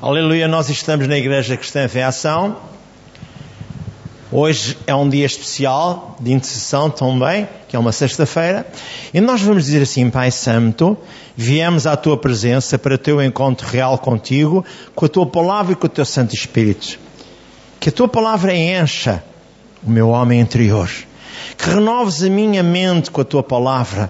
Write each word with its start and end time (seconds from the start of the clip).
Aleluia, 0.00 0.46
nós 0.46 0.68
estamos 0.68 1.08
na 1.08 1.18
Igreja 1.18 1.56
Cristã 1.56 1.90
em 1.92 2.02
Ação. 2.04 2.56
Hoje 4.30 4.78
é 4.86 4.94
um 4.94 5.08
dia 5.08 5.26
especial 5.26 6.16
de 6.20 6.32
intercessão 6.32 6.88
também, 6.88 7.48
que 7.66 7.74
é 7.74 7.78
uma 7.80 7.90
sexta-feira, 7.90 8.64
e 9.12 9.20
nós 9.20 9.42
vamos 9.42 9.64
dizer 9.64 9.82
assim, 9.82 10.08
Pai 10.08 10.30
Santo, 10.30 10.96
viemos 11.36 11.84
à 11.84 11.96
Tua 11.96 12.16
presença 12.16 12.78
para 12.78 12.94
o 12.94 13.16
um 13.16 13.22
encontro 13.22 13.66
real 13.66 13.98
contigo, 13.98 14.64
com 14.94 15.04
a 15.04 15.08
Tua 15.08 15.26
palavra 15.26 15.72
e 15.72 15.74
com 15.76 15.88
o 15.88 15.90
Teu 15.90 16.04
Santo 16.04 16.32
Espírito. 16.32 16.96
Que 17.80 17.88
a 17.88 17.92
Tua 17.92 18.06
palavra 18.06 18.54
encha 18.54 19.24
o 19.84 19.90
meu 19.90 20.10
homem 20.10 20.38
interior, 20.38 20.88
que 21.56 21.70
renoves 21.70 22.22
a 22.22 22.30
minha 22.30 22.62
mente 22.62 23.10
com 23.10 23.20
a 23.20 23.24
Tua 23.24 23.42
palavra, 23.42 24.08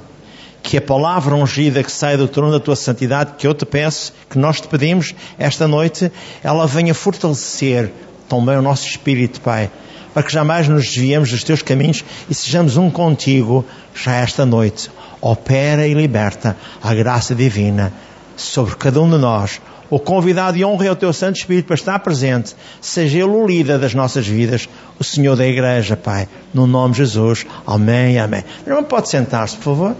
que 0.68 0.76
a 0.76 0.82
palavra 0.82 1.34
ungida 1.34 1.82
que 1.82 1.90
sai 1.90 2.18
do 2.18 2.28
trono 2.28 2.52
da 2.52 2.60
tua 2.60 2.76
santidade, 2.76 3.32
que 3.38 3.46
eu 3.46 3.54
te 3.54 3.64
peço, 3.64 4.12
que 4.28 4.38
nós 4.38 4.60
te 4.60 4.68
pedimos 4.68 5.14
esta 5.38 5.66
noite, 5.66 6.12
ela 6.44 6.66
venha 6.66 6.92
fortalecer 6.92 7.90
também 8.28 8.54
o 8.54 8.60
nosso 8.60 8.86
espírito, 8.86 9.40
Pai, 9.40 9.70
para 10.12 10.22
que 10.22 10.30
jamais 10.30 10.68
nos 10.68 10.84
desviemos 10.84 11.30
dos 11.30 11.42
teus 11.42 11.62
caminhos 11.62 12.04
e 12.28 12.34
sejamos 12.34 12.76
um 12.76 12.90
contigo 12.90 13.64
já 13.94 14.16
esta 14.16 14.44
noite. 14.44 14.90
Opera 15.22 15.88
e 15.88 15.94
liberta 15.94 16.54
a 16.82 16.92
graça 16.92 17.34
divina 17.34 17.90
sobre 18.36 18.76
cada 18.76 19.00
um 19.00 19.08
de 19.08 19.16
nós. 19.16 19.62
O 19.88 19.98
convidado 19.98 20.58
e 20.58 20.64
honra 20.66 20.88
é 20.88 20.90
o 20.90 20.96
teu 20.96 21.14
Santo 21.14 21.36
Espírito 21.36 21.64
para 21.64 21.76
estar 21.76 21.98
presente. 22.00 22.54
Seja 22.78 23.16
ele 23.20 23.30
o 23.30 23.46
líder 23.46 23.78
das 23.78 23.94
nossas 23.94 24.26
vidas, 24.26 24.68
o 25.00 25.02
Senhor 25.02 25.34
da 25.34 25.46
Igreja, 25.46 25.96
Pai. 25.96 26.28
No 26.52 26.66
nome 26.66 26.92
de 26.92 26.98
Jesus. 26.98 27.46
Amém, 27.66 28.18
amém. 28.18 28.44
Pode 28.86 29.08
sentar-se, 29.08 29.56
por 29.56 29.62
favor. 29.74 29.96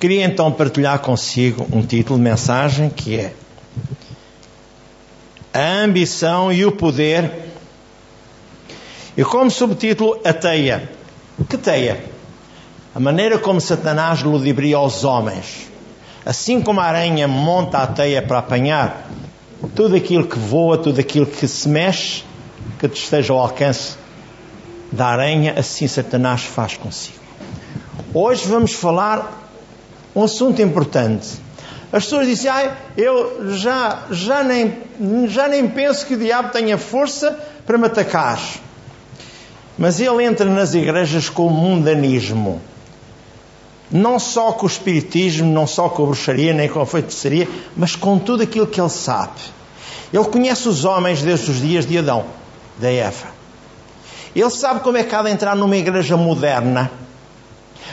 Queria 0.00 0.24
então 0.24 0.50
partilhar 0.50 0.98
consigo 1.00 1.68
um 1.70 1.82
título 1.82 2.18
de 2.18 2.24
mensagem 2.24 2.88
que 2.88 3.16
é 3.16 3.34
A 5.52 5.82
ambição 5.82 6.50
e 6.50 6.64
o 6.64 6.72
poder. 6.72 7.30
E 9.14 9.22
como 9.22 9.50
subtítulo, 9.50 10.18
a 10.24 10.32
teia. 10.32 10.90
Que 11.46 11.58
teia? 11.58 12.02
A 12.94 12.98
maneira 12.98 13.38
como 13.38 13.60
Satanás 13.60 14.22
ludibria 14.22 14.80
os 14.80 15.04
homens. 15.04 15.68
Assim 16.24 16.62
como 16.62 16.80
a 16.80 16.84
aranha 16.84 17.28
monta 17.28 17.76
a 17.76 17.86
teia 17.86 18.22
para 18.22 18.38
apanhar 18.38 19.06
tudo 19.74 19.96
aquilo 19.96 20.26
que 20.26 20.38
voa, 20.38 20.78
tudo 20.78 20.98
aquilo 20.98 21.26
que 21.26 21.46
se 21.46 21.68
mexe, 21.68 22.24
que 22.78 22.86
esteja 22.86 23.34
ao 23.34 23.38
alcance 23.38 23.98
da 24.90 25.08
aranha, 25.08 25.56
assim 25.58 25.86
Satanás 25.86 26.40
faz 26.40 26.74
consigo. 26.78 27.20
Hoje 28.14 28.48
vamos 28.48 28.72
falar 28.72 29.39
um 30.14 30.24
assunto 30.24 30.60
importante. 30.60 31.28
As 31.92 32.04
pessoas 32.04 32.26
dizem, 32.26 32.50
ah, 32.50 32.76
eu 32.96 33.52
já, 33.52 34.04
já, 34.10 34.42
nem, 34.44 34.78
já 35.26 35.48
nem 35.48 35.68
penso 35.68 36.06
que 36.06 36.14
o 36.14 36.18
diabo 36.18 36.50
tenha 36.50 36.78
força 36.78 37.36
para 37.66 37.76
me 37.76 37.86
atacar. 37.86 38.40
Mas 39.76 39.98
ele 39.98 40.24
entra 40.24 40.46
nas 40.46 40.74
igrejas 40.74 41.28
com 41.28 41.46
o 41.46 41.50
mundanismo. 41.50 42.60
Não 43.90 44.20
só 44.20 44.52
com 44.52 44.66
o 44.66 44.68
espiritismo, 44.68 45.52
não 45.52 45.66
só 45.66 45.88
com 45.88 46.04
a 46.04 46.06
bruxaria, 46.06 46.52
nem 46.52 46.68
com 46.68 46.80
a 46.80 46.86
feitiçaria, 46.86 47.48
mas 47.76 47.96
com 47.96 48.18
tudo 48.18 48.44
aquilo 48.44 48.68
que 48.68 48.80
ele 48.80 48.88
sabe. 48.88 49.40
Ele 50.12 50.24
conhece 50.24 50.68
os 50.68 50.84
homens 50.84 51.22
desde 51.22 51.50
os 51.50 51.60
dias 51.60 51.86
de 51.86 51.98
Adão, 51.98 52.24
da 52.78 52.90
Eva. 52.90 53.28
Ele 54.34 54.50
sabe 54.50 54.80
como 54.80 54.96
é 54.96 55.02
que 55.02 55.12
há 55.12 55.22
de 55.22 55.30
entrar 55.30 55.56
numa 55.56 55.76
igreja 55.76 56.16
moderna 56.16 56.88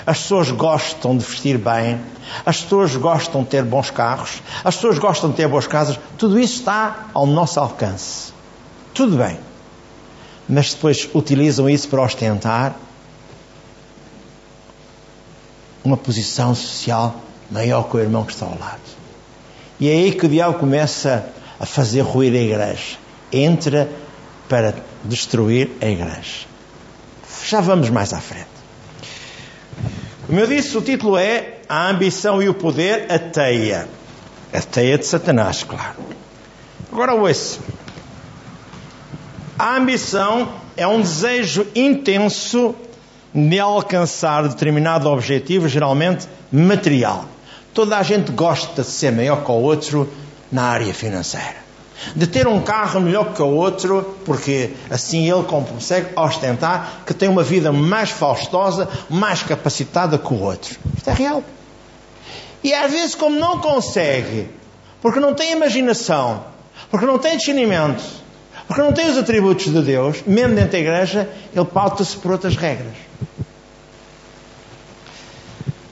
as 0.05 0.19
pessoas 0.19 0.51
gostam 0.51 1.17
de 1.17 1.25
vestir 1.25 1.57
bem, 1.57 1.99
as 2.45 2.61
pessoas 2.61 2.95
gostam 2.95 3.43
de 3.43 3.49
ter 3.49 3.63
bons 3.63 3.89
carros, 3.89 4.41
as 4.63 4.75
pessoas 4.75 4.99
gostam 4.99 5.29
de 5.29 5.35
ter 5.35 5.47
boas 5.47 5.67
casas, 5.67 5.99
tudo 6.17 6.39
isso 6.39 6.59
está 6.59 7.07
ao 7.13 7.25
nosso 7.25 7.59
alcance. 7.59 8.33
Tudo 8.93 9.17
bem. 9.17 9.39
Mas 10.47 10.73
depois 10.73 11.09
utilizam 11.13 11.69
isso 11.69 11.87
para 11.89 12.01
ostentar 12.01 12.75
uma 15.83 15.97
posição 15.97 16.53
social 16.53 17.15
maior 17.49 17.83
que 17.83 17.97
o 17.97 17.99
irmão 17.99 18.25
que 18.25 18.33
está 18.33 18.45
ao 18.45 18.57
lado. 18.57 18.81
E 19.79 19.89
é 19.89 19.93
aí 19.93 20.11
que 20.11 20.25
o 20.25 20.29
diabo 20.29 20.57
começa 20.57 21.29
a 21.59 21.65
fazer 21.65 22.01
ruir 22.01 22.33
a 22.33 22.41
igreja. 22.41 22.97
Entra 23.31 23.89
para 24.49 24.75
destruir 25.03 25.71
a 25.81 25.85
igreja. 25.85 26.47
Já 27.45 27.61
vamos 27.61 27.89
mais 27.89 28.13
à 28.13 28.19
frente. 28.19 28.56
Como 30.27 30.41
eu 30.41 30.45
disse, 30.45 30.77
o 30.77 30.81
título 30.81 31.17
é 31.17 31.59
A 31.69 31.87
Ambição 31.87 32.43
e 32.43 32.49
o 32.49 32.53
Poder, 32.53 33.09
a 33.09 33.17
Teia. 33.17 33.87
A 34.53 34.61
teia 34.61 34.97
de 34.97 35.05
Satanás, 35.05 35.63
claro. 35.63 35.95
Agora 36.91 37.13
ouça. 37.13 37.59
A 39.57 39.77
ambição 39.77 40.49
é 40.75 40.85
um 40.85 41.01
desejo 41.01 41.65
intenso 41.73 42.75
de 43.33 43.57
alcançar 43.57 44.47
determinado 44.47 45.09
objetivo, 45.09 45.67
geralmente 45.67 46.27
material. 46.51 47.25
Toda 47.73 47.97
a 47.97 48.03
gente 48.03 48.31
gosta 48.31 48.81
de 48.81 48.87
ser 48.89 49.13
maior 49.13 49.45
que 49.45 49.51
o 49.51 49.55
outro 49.55 50.11
na 50.51 50.63
área 50.63 50.93
financeira 50.93 51.66
de 52.15 52.27
ter 52.27 52.47
um 52.47 52.61
carro 52.61 52.99
melhor 52.99 53.33
que 53.33 53.41
o 53.41 53.47
outro, 53.47 54.17
porque 54.25 54.71
assim 54.89 55.29
ele 55.29 55.43
consegue 55.43 56.09
ostentar 56.15 57.01
que 57.05 57.13
tem 57.13 57.27
uma 57.27 57.43
vida 57.43 57.71
mais 57.71 58.09
faustosa, 58.09 58.87
mais 59.09 59.43
capacitada 59.43 60.17
que 60.17 60.33
o 60.33 60.41
outro. 60.41 60.77
Isto 60.95 61.09
é 61.09 61.13
real. 61.13 61.43
E 62.63 62.73
às 62.73 62.91
vezes, 62.91 63.15
como 63.15 63.39
não 63.39 63.59
consegue, 63.59 64.49
porque 65.01 65.19
não 65.19 65.33
tem 65.33 65.51
imaginação, 65.51 66.43
porque 66.89 67.05
não 67.05 67.17
tem 67.17 67.37
discernimento, 67.37 68.03
porque 68.67 68.81
não 68.81 68.91
tem 68.91 69.09
os 69.09 69.17
atributos 69.17 69.71
de 69.71 69.81
Deus, 69.81 70.23
mesmo 70.25 70.55
dentro 70.55 70.71
da 70.71 70.79
igreja, 70.79 71.29
ele 71.55 71.65
pauta-se 71.65 72.17
por 72.17 72.31
outras 72.31 72.55
regras. 72.55 72.93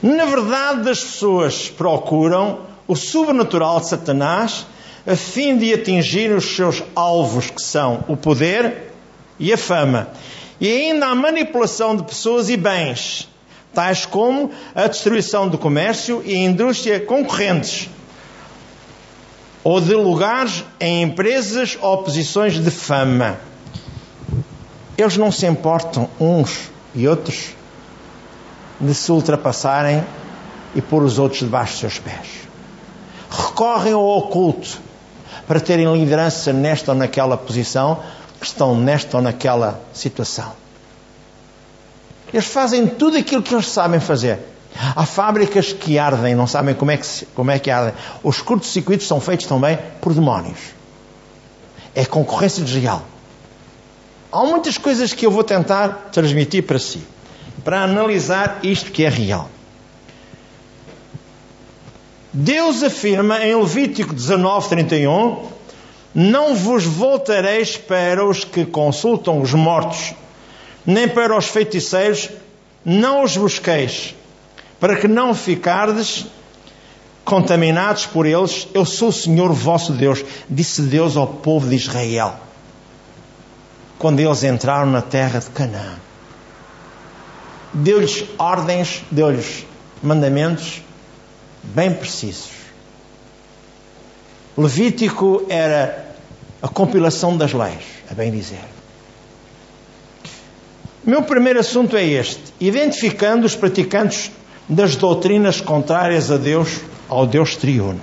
Na 0.02 0.26
verdade, 0.26 0.90
as 0.90 1.00
pessoas 1.00 1.70
procuram 1.70 2.60
o 2.88 2.96
sobrenatural 2.96 3.80
de 3.80 3.88
Satanás 3.88 4.66
a 5.06 5.16
fim 5.16 5.58
de 5.58 5.74
atingir 5.74 6.32
os 6.32 6.56
seus 6.56 6.82
alvos, 6.96 7.50
que 7.50 7.62
são 7.62 8.04
o 8.08 8.18
poder 8.18 8.92
e 9.40 9.54
a 9.54 9.58
fama, 9.58 10.10
e 10.60 10.68
ainda 10.68 11.08
a 11.08 11.16
manipulação 11.16 11.96
de 11.96 12.04
pessoas 12.04 12.50
e 12.50 12.58
bens, 12.58 13.30
tais 13.74 14.06
como 14.06 14.52
a 14.74 14.88
destruição 14.88 15.48
do 15.48 15.58
comércio 15.58 16.24
e 16.26 16.36
indústria 16.36 17.00
concorrentes, 17.00 17.90
ou 19.64 19.82
de 19.82 19.94
lugares 19.94 20.64
em 20.80 21.04
empresas 21.04 21.78
ou 21.82 22.04
posições 22.04 22.54
de 22.54 22.72
fama. 22.72 23.38
Eles 24.98 25.18
não 25.18 25.32
se 25.32 25.46
importam 25.46 26.10
uns 26.20 26.72
e 26.94 27.08
outros 27.08 27.50
de 28.80 28.94
se 28.94 29.12
ultrapassarem 29.12 30.04
e 30.74 30.82
pôr 30.82 31.04
os 31.04 31.20
outros 31.20 31.42
debaixo 31.42 31.74
dos 31.74 31.80
seus 31.80 32.00
pés. 32.00 32.28
Recorrem 33.30 33.94
ao 33.94 34.06
oculto 34.06 34.80
para 35.48 35.60
terem 35.60 35.92
liderança 35.94 36.52
nesta 36.52 36.92
ou 36.92 36.98
naquela 36.98 37.38
posição, 37.38 38.02
que 38.40 38.46
estão 38.46 38.76
nesta 38.76 39.18
ou 39.18 39.24
naquela 39.24 39.82
situação. 39.94 40.52
Eles 42.34 42.46
fazem 42.46 42.88
tudo 42.88 43.18
aquilo 43.18 43.42
que 43.42 43.54
eles 43.54 43.68
sabem 43.68 44.00
fazer. 44.00 44.40
Há 44.96 45.06
fábricas 45.06 45.72
que 45.72 45.98
ardem, 45.98 46.36
não 46.36 46.48
sabem 46.48 46.76
como 46.76 46.92
é 46.92 46.98
que, 46.98 47.26
como 47.34 47.50
é 47.50 47.60
que 47.60 47.72
ardem. 47.72 47.94
Os 48.22 48.42
curtos-circuitos 48.42 49.08
são 49.08 49.22
feitos 49.22 49.46
também 49.46 49.80
por 50.02 50.14
demónios. 50.14 50.60
É 51.94 52.04
concorrência 52.04 52.64
desleal. 52.64 53.04
Há 54.32 54.44
muitas 54.44 54.78
coisas 54.78 55.14
que 55.14 55.26
eu 55.26 55.32
vou 55.32 55.46
tentar 55.46 56.10
transmitir 56.12 56.64
para 56.64 56.78
si, 56.78 57.02
para 57.64 57.84
analisar 57.84 58.60
isto 58.64 58.92
que 58.92 59.06
é 59.06 59.10
real. 59.10 59.50
Deus 62.38 62.84
afirma 62.84 63.46
em 63.46 63.56
Levítico 63.56 64.14
19, 64.14 64.68
31: 64.68 65.48
Não 66.14 66.54
vos 66.54 66.84
voltareis 66.84 67.78
para 67.78 68.26
os 68.26 68.44
que 68.44 68.66
consultam 68.66 69.40
os 69.40 69.54
mortos, 69.54 70.14
nem 70.86 71.08
para 71.08 71.38
os 71.38 71.46
feiticeiros, 71.46 72.30
não 72.84 73.24
os 73.24 73.38
busqueis, 73.38 74.14
para 74.82 74.98
que 74.98 75.08
não 75.08 75.34
ficardes 75.34 76.26
contaminados 77.24 78.06
por 78.06 78.26
eles. 78.26 78.68
Eu 78.74 78.84
sou 78.84 79.08
o 79.08 79.14
Senhor 79.14 79.54
vosso 79.54 79.94
Deus, 79.94 80.22
disse 80.50 80.82
Deus 80.82 81.16
ao 81.16 81.28
povo 81.28 81.70
de 81.70 81.78
Israel, 81.78 82.36
quando 83.98 84.20
eles 84.20 84.44
entraram 84.44 84.92
na 84.92 85.02
terra 85.02 85.40
de 85.40 85.50
Canaã. 85.52 85.96
Deu-lhes 87.74 88.26
ordens, 88.38 89.04
deu-lhes 89.10 89.66
mandamentos 90.04 90.84
bem 91.74 91.94
precisos. 91.94 92.52
Levítico 94.58 95.46
era 95.50 96.16
a 96.62 96.68
compilação 96.68 97.36
das 97.36 97.54
leis, 97.54 97.84
a 98.10 98.14
bem 98.14 98.32
dizer. 98.32 98.64
Meu 101.04 101.22
primeiro 101.24 101.60
assunto 101.60 101.96
é 101.96 102.04
este: 102.04 102.42
identificando 102.60 103.46
os 103.46 103.56
praticantes 103.56 104.32
das 104.68 104.96
doutrinas 104.96 105.62
contrárias 105.62 106.32
a 106.32 106.38
Deus, 106.38 106.82
ao 107.08 107.28
Deus 107.28 107.56
triuno. 107.56 108.02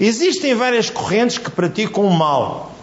Existem 0.00 0.54
várias 0.54 0.88
correntes 0.88 1.38
que 1.38 1.50
praticam 1.50 2.04
o 2.04 2.12
mal, 2.12 2.74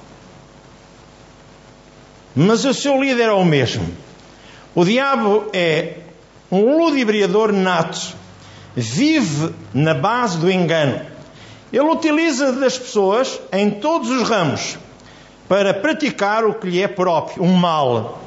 mas 2.35 2.63
o 2.63 2.73
seu 2.73 3.01
líder 3.01 3.29
é 3.29 3.31
o 3.31 3.43
mesmo. 3.43 3.85
O 4.73 4.85
diabo 4.85 5.49
é 5.51 5.97
um 6.51 6.77
ludibriador 6.77 7.51
nato, 7.51 8.15
vive 8.75 9.53
na 9.73 9.93
base 9.93 10.37
do 10.37 10.49
engano. 10.49 11.01
Ele 11.71 11.89
utiliza 11.89 12.51
das 12.53 12.77
pessoas 12.77 13.39
em 13.51 13.69
todos 13.69 14.09
os 14.09 14.27
ramos 14.27 14.77
para 15.47 15.73
praticar 15.73 16.45
o 16.45 16.53
que 16.53 16.69
lhe 16.69 16.81
é 16.81 16.87
próprio, 16.87 17.43
um 17.43 17.53
mal. 17.53 18.21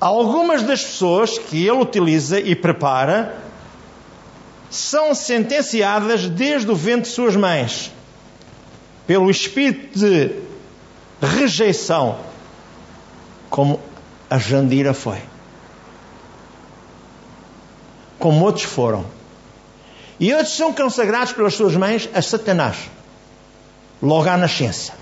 Algumas 0.00 0.62
das 0.62 0.82
pessoas 0.82 1.38
que 1.38 1.66
ele 1.66 1.78
utiliza 1.78 2.40
e 2.40 2.54
prepara 2.54 3.36
são 4.70 5.14
sentenciadas 5.14 6.28
desde 6.28 6.70
o 6.70 6.74
ventre 6.74 7.02
de 7.02 7.08
suas 7.08 7.36
mães 7.36 7.92
pelo 9.06 9.30
espírito 9.30 9.98
de 9.98 10.30
rejeição, 11.20 12.18
como 13.50 13.78
a 14.30 14.38
Jandira 14.38 14.94
foi, 14.94 15.18
como 18.22 18.44
outros 18.44 18.64
foram. 18.64 19.04
E 20.20 20.32
outros 20.32 20.56
são 20.56 20.72
consagrados 20.72 21.32
pelas 21.32 21.54
suas 21.54 21.74
mães 21.74 22.08
a 22.14 22.22
Satanás, 22.22 22.76
logo 24.00 24.28
à 24.28 24.36
nascença. 24.36 24.92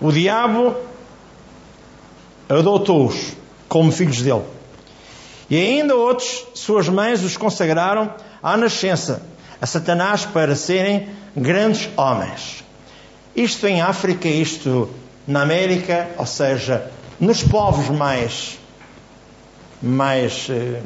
O 0.00 0.12
diabo 0.12 0.76
adotou-os 2.48 3.32
como 3.68 3.90
filhos 3.90 4.22
dele. 4.22 4.44
E 5.50 5.56
ainda 5.56 5.96
outros, 5.96 6.46
suas 6.54 6.88
mães 6.88 7.24
os 7.24 7.36
consagraram 7.36 8.14
à 8.40 8.56
nascença 8.56 9.26
a 9.60 9.66
Satanás 9.66 10.24
para 10.24 10.54
serem 10.54 11.08
grandes 11.34 11.88
homens. 11.96 12.62
Isto 13.34 13.66
em 13.66 13.82
África, 13.82 14.28
isto 14.28 14.88
na 15.26 15.42
América, 15.42 16.08
ou 16.18 16.26
seja, 16.26 16.90
nos 17.18 17.42
povos 17.42 17.88
mais, 17.88 18.58
mais, 19.82 20.48
eh, 20.50 20.82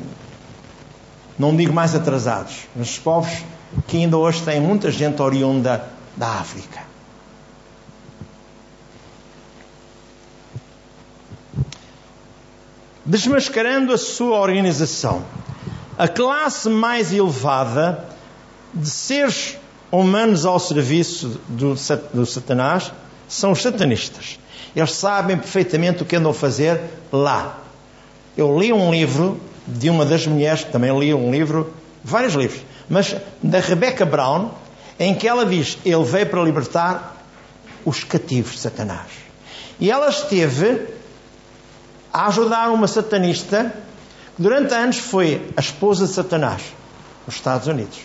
não 1.38 1.56
digo 1.56 1.73
mais 1.73 1.94
atrasados, 1.94 2.67
nos 2.75 2.99
povos 2.99 3.44
que 3.87 3.99
ainda 3.99 4.17
hoje 4.17 4.43
têm 4.43 4.61
muita 4.61 4.90
gente 4.90 5.20
oriunda 5.20 5.85
da 6.17 6.29
África. 6.29 6.88
desmascarando 13.08 13.94
a 13.94 13.96
sua 13.96 14.38
organização. 14.38 15.25
A 15.96 16.06
classe 16.06 16.69
mais 16.69 17.11
elevada 17.11 18.05
de 18.75 18.88
seres 18.88 19.56
humanos 19.91 20.44
ao 20.44 20.61
serviço 20.61 21.41
do, 21.49 21.75
do 22.12 22.26
Satanás 22.26 22.93
são 23.28 23.52
os 23.52 23.62
satanistas. 23.62 24.38
Eles 24.75 24.92
sabem 24.92 25.36
perfeitamente 25.36 26.02
o 26.02 26.06
que 26.06 26.16
andam 26.16 26.30
a 26.30 26.34
fazer 26.34 26.80
lá. 27.12 27.58
Eu 28.36 28.58
li 28.58 28.72
um 28.72 28.90
livro 28.90 29.40
de 29.66 29.90
uma 29.90 30.04
das 30.04 30.26
mulheres, 30.26 30.64
também 30.64 30.96
li 30.98 31.12
um 31.12 31.30
livro, 31.30 31.72
vários 32.02 32.34
livros, 32.34 32.62
mas 32.88 33.14
da 33.42 33.60
Rebecca 33.60 34.06
Brown, 34.06 34.50
em 34.98 35.14
que 35.14 35.28
ela 35.28 35.44
diz: 35.44 35.78
Ele 35.84 36.04
veio 36.04 36.26
para 36.26 36.42
libertar 36.42 37.16
os 37.84 38.02
cativos 38.02 38.52
de 38.52 38.58
Satanás. 38.60 39.08
E 39.78 39.90
ela 39.90 40.08
esteve 40.08 40.88
a 42.12 42.26
ajudar 42.26 42.70
uma 42.70 42.88
satanista 42.88 43.72
que 44.36 44.42
durante 44.42 44.72
anos 44.74 44.98
foi 44.98 45.50
a 45.56 45.60
esposa 45.60 46.06
de 46.06 46.12
Satanás 46.12 46.62
nos 47.26 47.36
Estados 47.36 47.66
Unidos. 47.66 47.98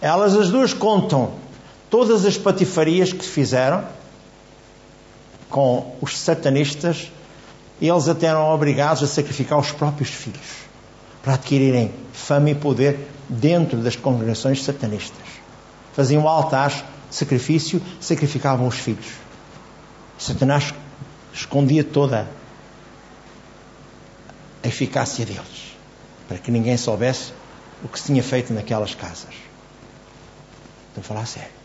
Elas 0.00 0.36
as 0.36 0.50
duas 0.50 0.72
contam 0.72 1.32
todas 1.96 2.26
as 2.26 2.36
patifarias 2.36 3.10
que 3.10 3.24
fizeram 3.24 3.82
com 5.48 5.96
os 6.02 6.18
satanistas 6.18 7.10
eles 7.80 8.06
até 8.06 8.26
eram 8.26 8.50
obrigados 8.50 9.02
a 9.02 9.06
sacrificar 9.06 9.58
os 9.58 9.72
próprios 9.72 10.10
filhos 10.10 10.46
para 11.22 11.32
adquirirem 11.32 11.90
fama 12.12 12.50
e 12.50 12.54
poder 12.54 13.08
dentro 13.30 13.78
das 13.78 13.96
congregações 13.96 14.62
satanistas. 14.62 15.26
Faziam 15.94 16.28
altares 16.28 16.84
de 17.08 17.16
sacrifício, 17.16 17.80
sacrificavam 17.98 18.66
os 18.66 18.76
filhos. 18.76 19.14
Satanás 20.18 20.74
escondia 21.32 21.82
toda 21.82 22.28
a 24.62 24.68
eficácia 24.68 25.24
deles, 25.24 25.74
para 26.28 26.36
que 26.36 26.50
ninguém 26.50 26.76
soubesse 26.76 27.32
o 27.82 27.88
que 27.88 27.98
se 27.98 28.04
tinha 28.06 28.22
feito 28.22 28.52
naquelas 28.52 28.94
casas. 28.94 29.34
Estou 30.90 31.00
a 31.00 31.02
falar 31.02 31.24
sério. 31.24 31.55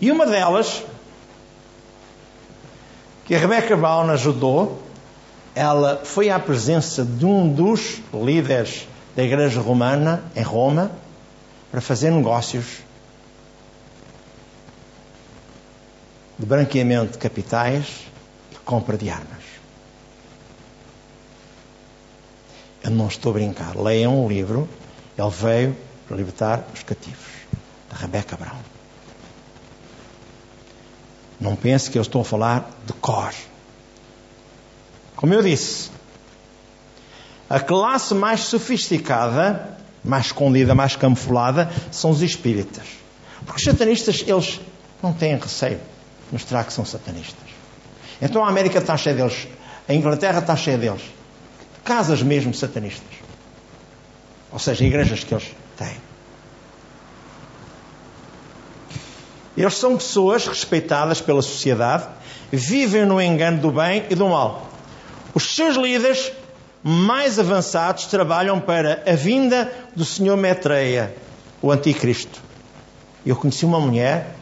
E 0.00 0.10
uma 0.10 0.26
delas, 0.26 0.84
que 3.24 3.34
a 3.34 3.38
Rebecca 3.38 3.76
Brown 3.76 4.10
ajudou, 4.10 4.82
ela 5.54 6.02
foi 6.04 6.30
à 6.30 6.38
presença 6.38 7.04
de 7.04 7.26
um 7.26 7.52
dos 7.52 8.00
líderes 8.12 8.86
da 9.16 9.24
Igreja 9.24 9.60
Romana 9.60 10.22
em 10.36 10.42
Roma 10.42 10.92
para 11.70 11.80
fazer 11.80 12.10
negócios 12.10 12.78
de 16.38 16.46
branqueamento 16.46 17.12
de 17.12 17.18
capitais 17.18 18.08
compra 18.68 18.98
de 18.98 19.08
armas. 19.08 19.42
Eu 22.84 22.90
não 22.90 23.08
estou 23.08 23.30
a 23.30 23.32
brincar. 23.32 23.74
Leiam 23.74 24.22
o 24.22 24.28
livro. 24.28 24.68
Ele 25.16 25.30
veio 25.30 25.76
para 26.06 26.16
libertar 26.18 26.64
os 26.74 26.82
cativos. 26.82 27.26
Da 27.88 27.96
Rebecca 27.96 28.36
Brown. 28.36 28.77
Não 31.40 31.54
pense 31.54 31.90
que 31.90 31.98
eu 31.98 32.02
estou 32.02 32.22
a 32.22 32.24
falar 32.24 32.70
de 32.86 32.92
cor. 32.94 33.32
Como 35.14 35.34
eu 35.34 35.42
disse, 35.42 35.90
a 37.48 37.60
classe 37.60 38.14
mais 38.14 38.40
sofisticada, 38.40 39.78
mais 40.04 40.26
escondida, 40.26 40.74
mais 40.74 40.96
camuflada, 40.96 41.70
são 41.90 42.10
os 42.10 42.22
espíritas. 42.22 42.86
Porque 43.44 43.60
os 43.60 43.64
satanistas, 43.64 44.24
eles 44.26 44.60
não 45.02 45.12
têm 45.12 45.36
receio 45.36 45.78
de 45.78 46.32
mostrar 46.32 46.64
que 46.64 46.72
são 46.72 46.84
satanistas. 46.84 47.48
Então 48.20 48.44
a 48.44 48.48
América 48.48 48.78
está 48.78 48.96
cheia 48.96 49.14
deles, 49.14 49.46
a 49.88 49.94
Inglaterra 49.94 50.40
está 50.40 50.56
cheia 50.56 50.76
deles. 50.76 51.02
Casas 51.84 52.22
mesmo 52.22 52.52
satanistas. 52.52 53.14
Ou 54.52 54.58
seja, 54.58 54.84
igrejas 54.84 55.24
que 55.24 55.32
eles 55.32 55.54
têm. 55.76 56.07
Eles 59.58 59.74
são 59.74 59.96
pessoas 59.96 60.46
respeitadas 60.46 61.20
pela 61.20 61.42
sociedade, 61.42 62.06
vivem 62.52 63.04
no 63.04 63.20
engano 63.20 63.58
do 63.58 63.72
bem 63.72 64.04
e 64.08 64.14
do 64.14 64.28
mal. 64.28 64.68
Os 65.34 65.56
seus 65.56 65.74
líderes 65.74 66.30
mais 66.80 67.40
avançados 67.40 68.06
trabalham 68.06 68.60
para 68.60 69.02
a 69.04 69.16
vinda 69.16 69.70
do 69.96 70.04
Senhor 70.04 70.36
Metreia, 70.36 71.12
o 71.60 71.72
Anticristo. 71.72 72.40
Eu 73.26 73.34
conheci 73.34 73.64
uma 73.64 73.80
mulher 73.80 74.36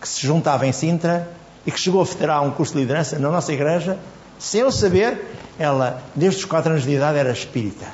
que 0.00 0.08
se 0.08 0.26
juntava 0.26 0.66
em 0.66 0.72
Sintra 0.72 1.28
e 1.66 1.70
que 1.70 1.78
chegou 1.78 2.00
a 2.00 2.06
federar 2.06 2.42
um 2.42 2.50
curso 2.50 2.72
de 2.72 2.80
liderança 2.80 3.18
na 3.18 3.30
nossa 3.30 3.52
igreja, 3.52 3.98
sem 4.38 4.62
eu 4.62 4.72
saber, 4.72 5.36
ela, 5.58 6.02
desde 6.14 6.40
os 6.40 6.44
4 6.46 6.72
anos 6.72 6.84
de 6.84 6.92
idade, 6.92 7.18
era 7.18 7.30
espírita. 7.30 7.86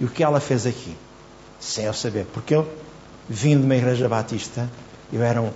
E 0.00 0.04
o 0.04 0.08
que 0.08 0.24
ela 0.24 0.40
fez 0.40 0.66
aqui? 0.66 0.96
Sem 1.60 1.84
eu 1.84 1.94
saber. 1.94 2.26
Porque 2.32 2.52
eu, 2.52 2.68
vim 3.28 3.56
de 3.56 3.64
uma 3.64 3.76
igreja 3.76 4.08
batista, 4.08 4.68
eu 5.12 5.22
era 5.22 5.40
um, 5.40 5.50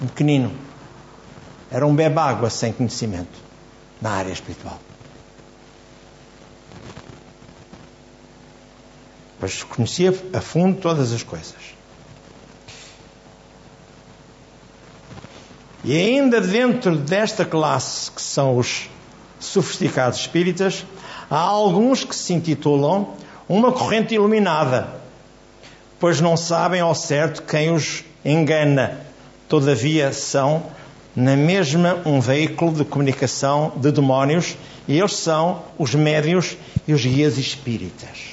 um 0.00 0.06
pequenino. 0.06 0.50
Era 1.70 1.86
um 1.86 1.94
bebágua 1.94 2.48
sem 2.48 2.72
conhecimento 2.72 3.38
na 4.00 4.10
área 4.10 4.32
espiritual. 4.32 4.78
Pois 9.38 9.62
conhecia 9.64 10.14
a 10.32 10.40
fundo 10.40 10.80
todas 10.80 11.12
as 11.12 11.22
coisas. 11.22 11.74
E 15.84 15.96
ainda 15.96 16.40
dentro 16.40 16.96
desta 16.96 17.44
classe, 17.44 18.10
que 18.10 18.22
são 18.22 18.56
os 18.56 18.88
sofisticados 19.40 20.20
espíritas, 20.20 20.86
há 21.28 21.38
alguns 21.40 22.04
que 22.04 22.14
se 22.14 22.32
intitulam 22.32 23.14
uma 23.48 23.72
corrente 23.72 24.14
iluminada, 24.14 25.01
pois 26.02 26.20
não 26.20 26.36
sabem 26.36 26.80
ao 26.80 26.96
certo 26.96 27.44
quem 27.44 27.72
os 27.72 28.02
engana. 28.24 28.98
Todavia 29.48 30.12
são, 30.12 30.64
na 31.14 31.36
mesma, 31.36 32.02
um 32.04 32.20
veículo 32.20 32.72
de 32.72 32.84
comunicação 32.84 33.70
de 33.76 33.92
demónios 33.92 34.56
e 34.88 34.98
eles 34.98 35.14
são 35.14 35.62
os 35.78 35.94
médios 35.94 36.56
e 36.88 36.92
os 36.92 37.06
guias 37.06 37.38
espíritas. 37.38 38.32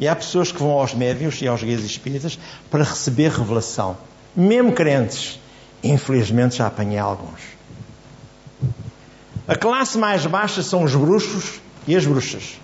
E 0.00 0.08
há 0.08 0.16
pessoas 0.16 0.50
que 0.50 0.58
vão 0.58 0.72
aos 0.72 0.92
médios 0.92 1.40
e 1.40 1.46
aos 1.46 1.62
guias 1.62 1.84
espíritas 1.84 2.36
para 2.68 2.82
receber 2.82 3.30
revelação, 3.30 3.96
mesmo 4.34 4.72
crentes 4.72 5.38
Infelizmente 5.84 6.56
já 6.56 6.66
apanhei 6.66 6.98
alguns. 6.98 7.40
A 9.46 9.54
classe 9.54 9.98
mais 9.98 10.26
baixa 10.26 10.64
são 10.64 10.82
os 10.82 10.96
bruxos 10.96 11.60
e 11.86 11.94
as 11.94 12.04
bruxas, 12.04 12.58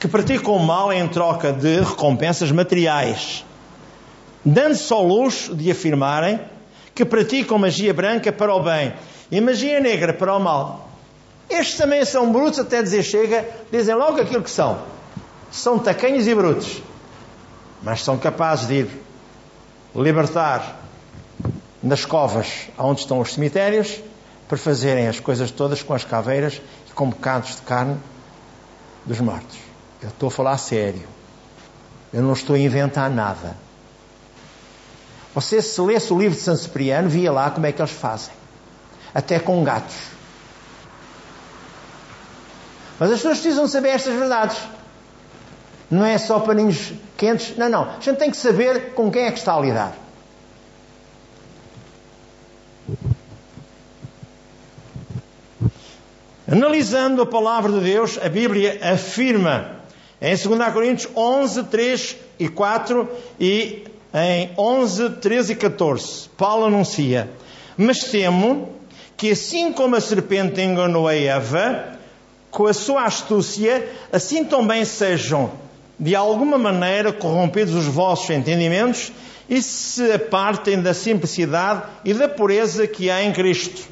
que 0.00 0.08
praticam 0.08 0.56
o 0.56 0.64
mal 0.64 0.92
em 0.92 1.06
troca 1.06 1.52
de 1.52 1.78
recompensas 1.78 2.50
materiais, 2.50 3.44
dando-se 4.44 4.92
ao 4.92 5.04
luxo 5.06 5.54
de 5.54 5.70
afirmarem 5.70 6.40
que 6.94 7.04
praticam 7.04 7.58
magia 7.58 7.94
branca 7.94 8.32
para 8.32 8.54
o 8.54 8.62
bem 8.62 8.92
e 9.30 9.40
magia 9.40 9.80
negra 9.80 10.12
para 10.12 10.34
o 10.36 10.40
mal. 10.40 10.88
Estes 11.48 11.76
também 11.76 12.04
são 12.04 12.32
brutos 12.32 12.58
até 12.58 12.82
dizer 12.82 13.02
chega, 13.02 13.48
dizem 13.70 13.94
logo 13.94 14.20
aquilo 14.20 14.42
que 14.42 14.50
são. 14.50 14.82
São 15.50 15.78
tacanhos 15.78 16.26
e 16.26 16.34
brutos, 16.34 16.82
mas 17.82 18.02
são 18.02 18.18
capazes 18.18 18.66
de 18.66 18.74
ir 18.74 18.88
libertar 19.94 20.80
nas 21.82 22.04
covas 22.04 22.68
onde 22.78 23.00
estão 23.00 23.20
os 23.20 23.32
cemitérios 23.32 24.00
para 24.48 24.56
fazerem 24.56 25.08
as 25.08 25.20
coisas 25.20 25.50
todas 25.50 25.82
com 25.82 25.94
as 25.94 26.04
caveiras 26.04 26.60
e 26.88 26.92
com 26.92 27.10
bocados 27.10 27.56
de 27.56 27.62
carne 27.62 27.96
dos 29.04 29.20
mortos. 29.20 29.58
Eu 30.02 30.08
estou 30.08 30.28
a 30.28 30.30
falar 30.30 30.58
sério. 30.58 31.06
Eu 32.12 32.22
não 32.22 32.32
estou 32.32 32.56
a 32.56 32.58
inventar 32.58 33.10
nada. 33.10 33.56
Você, 35.34 35.62
se 35.62 35.80
lesse 35.80 36.12
o 36.12 36.18
livro 36.18 36.36
de 36.36 36.42
São 36.42 36.56
Cipriano, 36.56 37.08
via 37.08 37.32
lá 37.32 37.50
como 37.50 37.66
é 37.66 37.72
que 37.72 37.80
eles 37.80 37.92
fazem. 37.92 38.34
Até 39.14 39.38
com 39.38 39.64
gatos. 39.64 39.96
Mas 42.98 43.10
as 43.10 43.16
pessoas 43.16 43.40
precisam 43.40 43.66
saber 43.66 43.88
estas 43.88 44.14
verdades. 44.14 44.58
Não 45.90 46.04
é 46.04 46.16
só 46.18 46.40
paninhos 46.40 46.92
quentes. 47.16 47.56
Não, 47.56 47.68
não. 47.68 47.82
A 47.84 48.00
gente 48.00 48.16
tem 48.18 48.30
que 48.30 48.36
saber 48.36 48.92
com 48.94 49.10
quem 49.10 49.24
é 49.24 49.30
que 49.30 49.38
está 49.38 49.56
a 49.56 49.60
lidar. 49.60 49.96
Analisando 56.50 57.22
a 57.22 57.26
palavra 57.26 57.72
de 57.72 57.80
Deus, 57.80 58.18
a 58.22 58.28
Bíblia 58.28 58.78
afirma 58.82 59.80
em 60.20 60.36
2 60.36 60.72
Coríntios 60.72 61.10
11, 61.16 61.64
3 61.64 62.16
e 62.38 62.48
4 62.48 63.08
e 63.40 63.84
em 64.14 64.50
11, 64.58 65.10
13 65.10 65.52
e 65.52 65.56
14, 65.56 66.28
Paulo 66.36 66.66
anuncia: 66.66 67.30
Mas 67.76 68.04
temo 68.04 68.68
que 69.16 69.30
assim 69.30 69.72
como 69.72 69.96
a 69.96 70.00
serpente 70.00 70.60
enganou 70.60 71.08
a 71.08 71.14
Eva, 71.14 71.98
com 72.50 72.66
a 72.66 72.72
sua 72.72 73.04
astúcia, 73.04 73.88
assim 74.12 74.44
também 74.44 74.84
sejam, 74.84 75.50
de 75.98 76.14
alguma 76.14 76.58
maneira, 76.58 77.12
corrompidos 77.12 77.74
os 77.74 77.86
vossos 77.86 78.28
entendimentos 78.30 79.12
e 79.48 79.62
se 79.62 80.12
apartem 80.12 80.80
da 80.80 80.92
simplicidade 80.92 81.84
e 82.04 82.12
da 82.12 82.28
pureza 82.28 82.86
que 82.86 83.10
há 83.10 83.22
em 83.22 83.32
Cristo. 83.32 83.88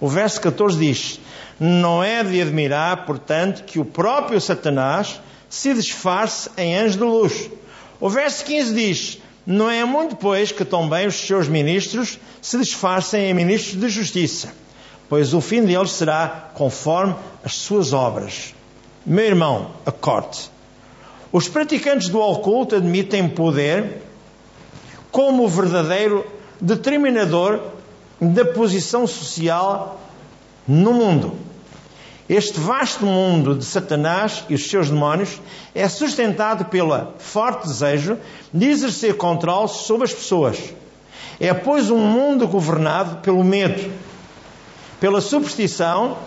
O 0.00 0.08
verso 0.08 0.40
14 0.40 0.78
diz: 0.78 1.20
Não 1.58 2.04
é 2.04 2.22
de 2.22 2.40
admirar, 2.40 3.06
portanto, 3.06 3.64
que 3.64 3.78
o 3.78 3.84
próprio 3.84 4.40
Satanás 4.40 5.20
se 5.48 5.72
disfarce 5.72 6.50
em 6.56 6.76
anjo 6.76 6.98
de 6.98 7.04
luz. 7.04 7.50
O 8.00 8.08
verso 8.08 8.44
15 8.44 8.74
diz: 8.74 9.18
Não 9.46 9.70
é 9.70 9.84
muito, 9.84 10.16
pois, 10.16 10.52
que 10.52 10.64
também 10.64 11.06
os 11.06 11.14
seus 11.14 11.48
ministros 11.48 12.18
se 12.42 12.58
disfarcem 12.58 13.30
em 13.30 13.34
ministros 13.34 13.80
de 13.80 13.88
justiça, 13.88 14.52
pois 15.08 15.32
o 15.32 15.40
fim 15.40 15.64
deles 15.64 15.92
será 15.92 16.50
conforme 16.54 17.14
as 17.44 17.54
suas 17.54 17.92
obras. 17.92 18.54
Meu 19.04 19.24
irmão, 19.24 19.70
acorde. 19.84 20.50
Os 21.32 21.48
praticantes 21.48 22.08
do 22.08 22.20
oculto 22.20 22.76
admitem 22.76 23.28
poder 23.28 24.02
como 25.10 25.44
o 25.44 25.48
verdadeiro 25.48 26.26
determinador 26.60 27.60
da 28.20 28.44
posição 28.44 29.06
social 29.06 30.00
no 30.66 30.92
mundo. 30.92 31.45
Este 32.28 32.58
vasto 32.58 33.06
mundo 33.06 33.54
de 33.54 33.64
Satanás 33.64 34.44
e 34.48 34.54
os 34.54 34.68
seus 34.68 34.90
demónios 34.90 35.40
é 35.72 35.88
sustentado 35.88 36.64
pelo 36.64 37.12
forte 37.18 37.68
desejo 37.68 38.18
de 38.52 38.66
exercer 38.66 39.16
controle 39.16 39.68
sobre 39.68 40.04
as 40.04 40.12
pessoas. 40.12 40.58
É, 41.38 41.54
pois, 41.54 41.88
um 41.88 41.98
mundo 41.98 42.48
governado 42.48 43.18
pelo 43.18 43.44
medo, 43.44 43.92
pela 44.98 45.20
superstição, 45.20 46.18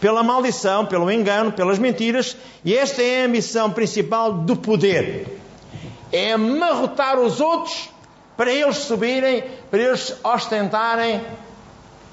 pela 0.00 0.22
maldição, 0.22 0.86
pelo 0.86 1.10
engano, 1.10 1.50
pelas 1.50 1.78
mentiras, 1.78 2.36
e 2.64 2.76
esta 2.76 3.02
é 3.02 3.24
a 3.24 3.28
missão 3.28 3.70
principal 3.70 4.32
do 4.32 4.54
poder: 4.54 5.40
é 6.12 6.32
amarrotar 6.34 7.18
os 7.18 7.40
outros 7.40 7.88
para 8.36 8.52
eles 8.52 8.76
subirem, 8.76 9.42
para 9.70 9.80
eles 9.80 10.14
ostentarem 10.22 11.20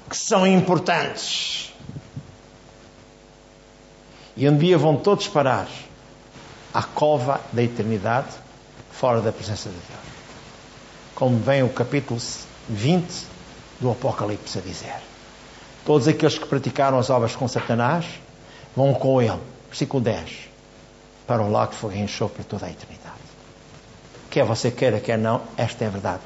que 0.08 0.16
são 0.16 0.44
importantes. 0.44 1.73
E 4.36 4.48
um 4.48 4.56
dia 4.56 4.76
vão 4.76 4.96
todos 4.96 5.28
parar 5.28 5.68
à 6.72 6.82
cova 6.82 7.40
da 7.52 7.62
eternidade, 7.62 8.28
fora 8.90 9.20
da 9.20 9.30
presença 9.30 9.68
de 9.68 9.76
Deus. 9.76 10.14
Como 11.14 11.38
vem 11.38 11.62
o 11.62 11.68
capítulo 11.68 12.20
20 12.68 13.26
do 13.80 13.90
Apocalipse 13.90 14.58
a 14.58 14.60
dizer. 14.60 14.96
Todos 15.84 16.08
aqueles 16.08 16.38
que 16.38 16.46
praticaram 16.46 16.98
as 16.98 17.10
obras 17.10 17.36
com 17.36 17.46
Satanás 17.46 18.06
vão 18.74 18.92
com 18.94 19.20
ele, 19.22 19.38
versículo 19.68 20.02
10, 20.02 20.48
para 21.26 21.42
o 21.42 21.50
lago 21.50 21.72
de 21.72 21.78
fogo 21.78 21.94
e 21.94 22.00
enxofre 22.00 22.42
toda 22.42 22.66
a 22.66 22.70
eternidade. 22.70 23.14
Quer 24.30 24.44
você 24.44 24.70
queira, 24.70 24.98
quer 24.98 25.18
não, 25.18 25.42
esta 25.56 25.84
é 25.84 25.86
a 25.86 25.90
verdade. 25.90 26.22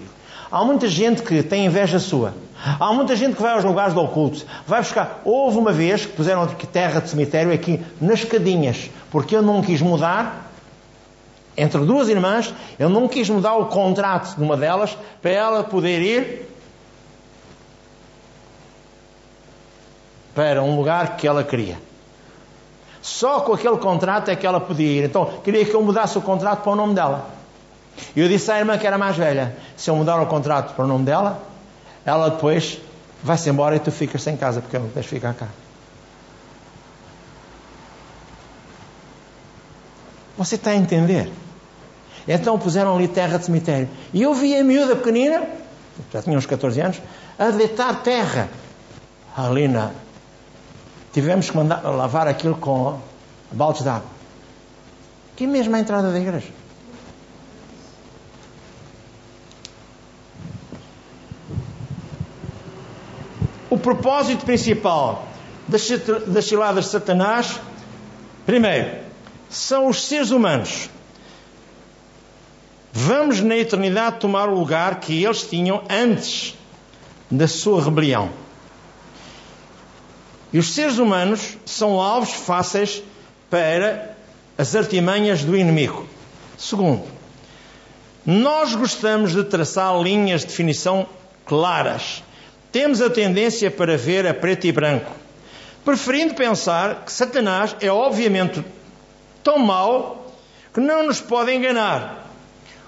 Há 0.50 0.64
muita 0.64 0.88
gente 0.88 1.22
que 1.22 1.42
tem 1.42 1.66
inveja 1.66 1.98
sua. 1.98 2.34
Há 2.80 2.92
muita 2.92 3.14
gente 3.14 3.36
que 3.36 3.42
vai 3.42 3.52
aos 3.52 3.64
lugares 3.64 3.94
do 3.94 4.00
oculto. 4.00 4.44
Vai 4.66 4.80
buscar. 4.80 5.20
Houve 5.24 5.58
uma 5.58 5.72
vez 5.72 6.06
que 6.06 6.12
puseram 6.12 6.42
aqui 6.42 6.66
terra 6.66 7.00
de 7.00 7.10
cemitério 7.10 7.52
aqui 7.52 7.84
nas 8.00 8.24
cadinhas, 8.24 8.90
porque 9.10 9.36
eu 9.36 9.42
não 9.42 9.62
quis 9.62 9.80
mudar. 9.80 10.50
Entre 11.56 11.80
duas 11.84 12.08
irmãs, 12.08 12.54
eu 12.78 12.88
não 12.88 13.08
quis 13.08 13.28
mudar 13.28 13.56
o 13.56 13.66
contrato 13.66 14.36
de 14.36 14.42
uma 14.42 14.56
delas 14.56 14.96
para 15.20 15.30
ela 15.30 15.64
poder 15.64 16.00
ir 16.00 16.48
para 20.34 20.62
um 20.62 20.76
lugar 20.76 21.16
que 21.16 21.26
ela 21.26 21.42
queria. 21.42 21.78
Só 23.02 23.40
com 23.40 23.52
aquele 23.52 23.76
contrato 23.78 24.30
é 24.30 24.36
que 24.36 24.46
ela 24.46 24.60
podia 24.60 24.86
ir. 24.86 25.04
Então, 25.04 25.24
queria 25.42 25.64
que 25.64 25.74
eu 25.74 25.82
mudasse 25.82 26.16
o 26.16 26.22
contrato 26.22 26.62
para 26.62 26.72
o 26.72 26.76
nome 26.76 26.94
dela. 26.94 27.37
E 28.14 28.20
eu 28.20 28.28
disse 28.28 28.50
à 28.50 28.58
irmã 28.58 28.78
que 28.78 28.86
era 28.86 28.98
mais 28.98 29.16
velha: 29.16 29.56
se 29.76 29.90
eu 29.90 29.96
mudar 29.96 30.20
o 30.20 30.26
contrato 30.26 30.74
para 30.74 30.84
o 30.84 30.88
nome 30.88 31.04
dela, 31.04 31.42
ela 32.04 32.30
depois 32.30 32.78
vai-se 33.22 33.48
embora 33.50 33.76
e 33.76 33.78
tu 33.78 33.90
ficas 33.90 34.22
sem 34.22 34.36
casa, 34.36 34.60
porque 34.60 34.76
eu 34.76 34.80
não 34.80 34.88
deixo 34.88 35.08
ficar 35.08 35.34
cá. 35.34 35.48
Você 40.36 40.54
está 40.54 40.70
a 40.70 40.76
entender? 40.76 41.30
Então 42.26 42.58
puseram 42.58 42.94
ali 42.94 43.08
terra 43.08 43.38
de 43.38 43.46
cemitério. 43.46 43.88
E 44.12 44.22
eu 44.22 44.34
vi 44.34 44.54
a 44.56 44.62
miúda 44.62 44.94
pequenina, 44.94 45.42
já 46.12 46.22
tinha 46.22 46.38
uns 46.38 46.46
14 46.46 46.80
anos, 46.80 47.02
a 47.38 47.50
deitar 47.50 48.02
terra 48.02 48.48
ali 49.36 49.66
na. 49.66 49.90
Tivemos 51.12 51.50
que 51.50 51.56
mandar 51.56 51.80
lavar 51.82 52.28
aquilo 52.28 52.54
com 52.56 53.00
baldes 53.50 53.82
de 53.82 53.88
água. 53.88 54.08
Aqui 55.34 55.46
mesmo 55.46 55.74
à 55.74 55.80
entrada 55.80 56.12
da 56.12 56.18
igreja. 56.20 56.57
Propósito 63.88 64.44
principal 64.44 65.26
das 65.66 66.44
ciladas 66.44 66.84
de 66.86 66.90
Satanás, 66.90 67.58
primeiro, 68.44 68.98
são 69.48 69.88
os 69.88 70.04
seres 70.04 70.30
humanos. 70.30 70.90
Vamos 72.92 73.40
na 73.40 73.56
eternidade 73.56 74.18
tomar 74.18 74.50
o 74.50 74.54
lugar 74.54 75.00
que 75.00 75.24
eles 75.24 75.42
tinham 75.42 75.82
antes 75.88 76.54
da 77.30 77.48
sua 77.48 77.82
rebelião. 77.82 78.28
E 80.52 80.58
os 80.58 80.74
seres 80.74 80.98
humanos 80.98 81.56
são 81.64 81.98
alvos 81.98 82.34
fáceis 82.34 83.02
para 83.48 84.14
as 84.58 84.76
artimanhas 84.76 85.44
do 85.44 85.56
inimigo. 85.56 86.06
Segundo, 86.58 87.04
nós 88.26 88.74
gostamos 88.74 89.32
de 89.32 89.44
traçar 89.44 89.98
linhas 90.02 90.42
de 90.42 90.48
definição 90.48 91.06
claras 91.46 92.22
temos 92.70 93.00
a 93.00 93.08
tendência 93.08 93.70
para 93.70 93.96
ver 93.96 94.26
a 94.26 94.34
preto 94.34 94.66
e 94.66 94.72
branco, 94.72 95.10
preferindo 95.84 96.34
pensar 96.34 97.04
que 97.04 97.12
Satanás 97.12 97.74
é 97.80 97.90
obviamente 97.90 98.64
tão 99.42 99.58
mau 99.58 100.34
que 100.72 100.80
não 100.80 101.06
nos 101.06 101.20
pode 101.20 101.54
enganar, 101.54 102.26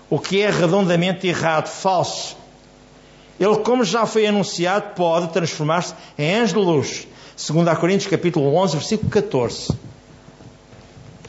o 0.09 0.19
que 0.19 0.43
é 0.43 0.51
redondamente 0.51 1.27
errado, 1.27 1.69
falso. 1.69 2.37
Ele, 3.39 3.57
como 3.57 3.85
já 3.85 4.05
foi 4.05 4.27
anunciado, 4.27 4.95
pode 4.95 5.29
transformar-se 5.29 5.95
em 6.19 6.35
anjo 6.35 6.55
de 6.55 6.61
luz. 6.61 7.09
Segundo 7.35 7.69
a 7.69 7.77
Coríntios 7.77 8.11
capítulo 8.11 8.55
11, 8.55 8.77
versículo 8.77 9.11
14. 9.11 9.73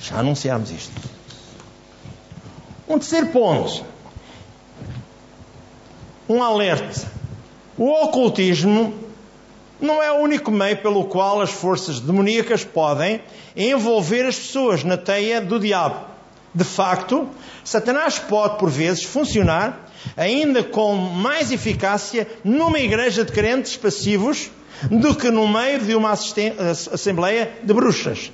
Já 0.01 0.17
anunciámos 0.17 0.71
isto. 0.71 0.91
Um 2.85 2.99
terceiro 2.99 3.27
ponto. 3.27 3.85
Um 6.27 6.43
alerta 6.43 7.20
o 7.81 7.89
ocultismo 8.03 8.93
não 9.81 10.03
é 10.03 10.11
o 10.11 10.17
único 10.17 10.51
meio 10.51 10.77
pelo 10.83 11.05
qual 11.05 11.41
as 11.41 11.49
forças 11.49 11.99
demoníacas 11.99 12.63
podem 12.63 13.19
envolver 13.55 14.23
as 14.23 14.35
pessoas 14.35 14.83
na 14.83 14.97
teia 14.97 15.41
do 15.41 15.59
diabo. 15.59 16.05
De 16.53 16.63
facto, 16.63 17.27
Satanás 17.63 18.19
pode, 18.19 18.59
por 18.59 18.69
vezes, 18.69 19.03
funcionar 19.03 19.89
ainda 20.15 20.63
com 20.63 20.93
mais 20.95 21.51
eficácia 21.51 22.27
numa 22.43 22.79
igreja 22.79 23.25
de 23.25 23.31
crentes 23.31 23.75
passivos 23.75 24.51
do 24.83 25.15
que 25.15 25.31
no 25.31 25.47
meio 25.47 25.79
de 25.79 25.95
uma 25.95 26.11
assembleia 26.11 27.51
de 27.63 27.73
bruxas. 27.73 28.31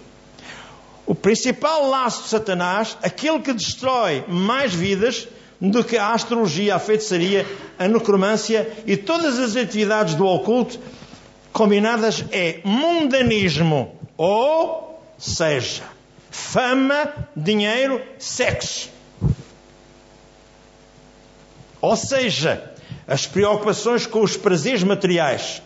O 1.06 1.16
principal 1.16 1.90
laço 1.90 2.24
de 2.24 2.30
Satanás, 2.30 2.98
aquele 3.02 3.40
que 3.40 3.54
destrói 3.54 4.26
mais 4.28 4.74
vidas 4.74 5.26
do 5.60 5.84
que 5.84 5.98
a 5.98 6.14
astrologia, 6.14 6.76
a 6.76 6.80
feitiçaria, 6.80 7.46
a 7.78 7.88
necromância 7.88 8.70
e 8.86 8.96
todas 8.96 9.40
as 9.40 9.56
atividades 9.56 10.16
do 10.16 10.26
oculto 10.26 10.80
combinadas 11.52 12.24
é 12.32 12.60
mundanismo, 12.64 13.96
ou 14.16 15.02
seja, 15.18 15.84
fama, 16.30 17.12
dinheiro, 17.36 18.02
sexo. 18.20 18.90
Ou 21.82 21.96
seja, 21.96 22.72
as 23.08 23.26
preocupações 23.26 24.06
com 24.06 24.22
os 24.22 24.38
prazeres 24.38 24.84
materiais. 24.84 25.62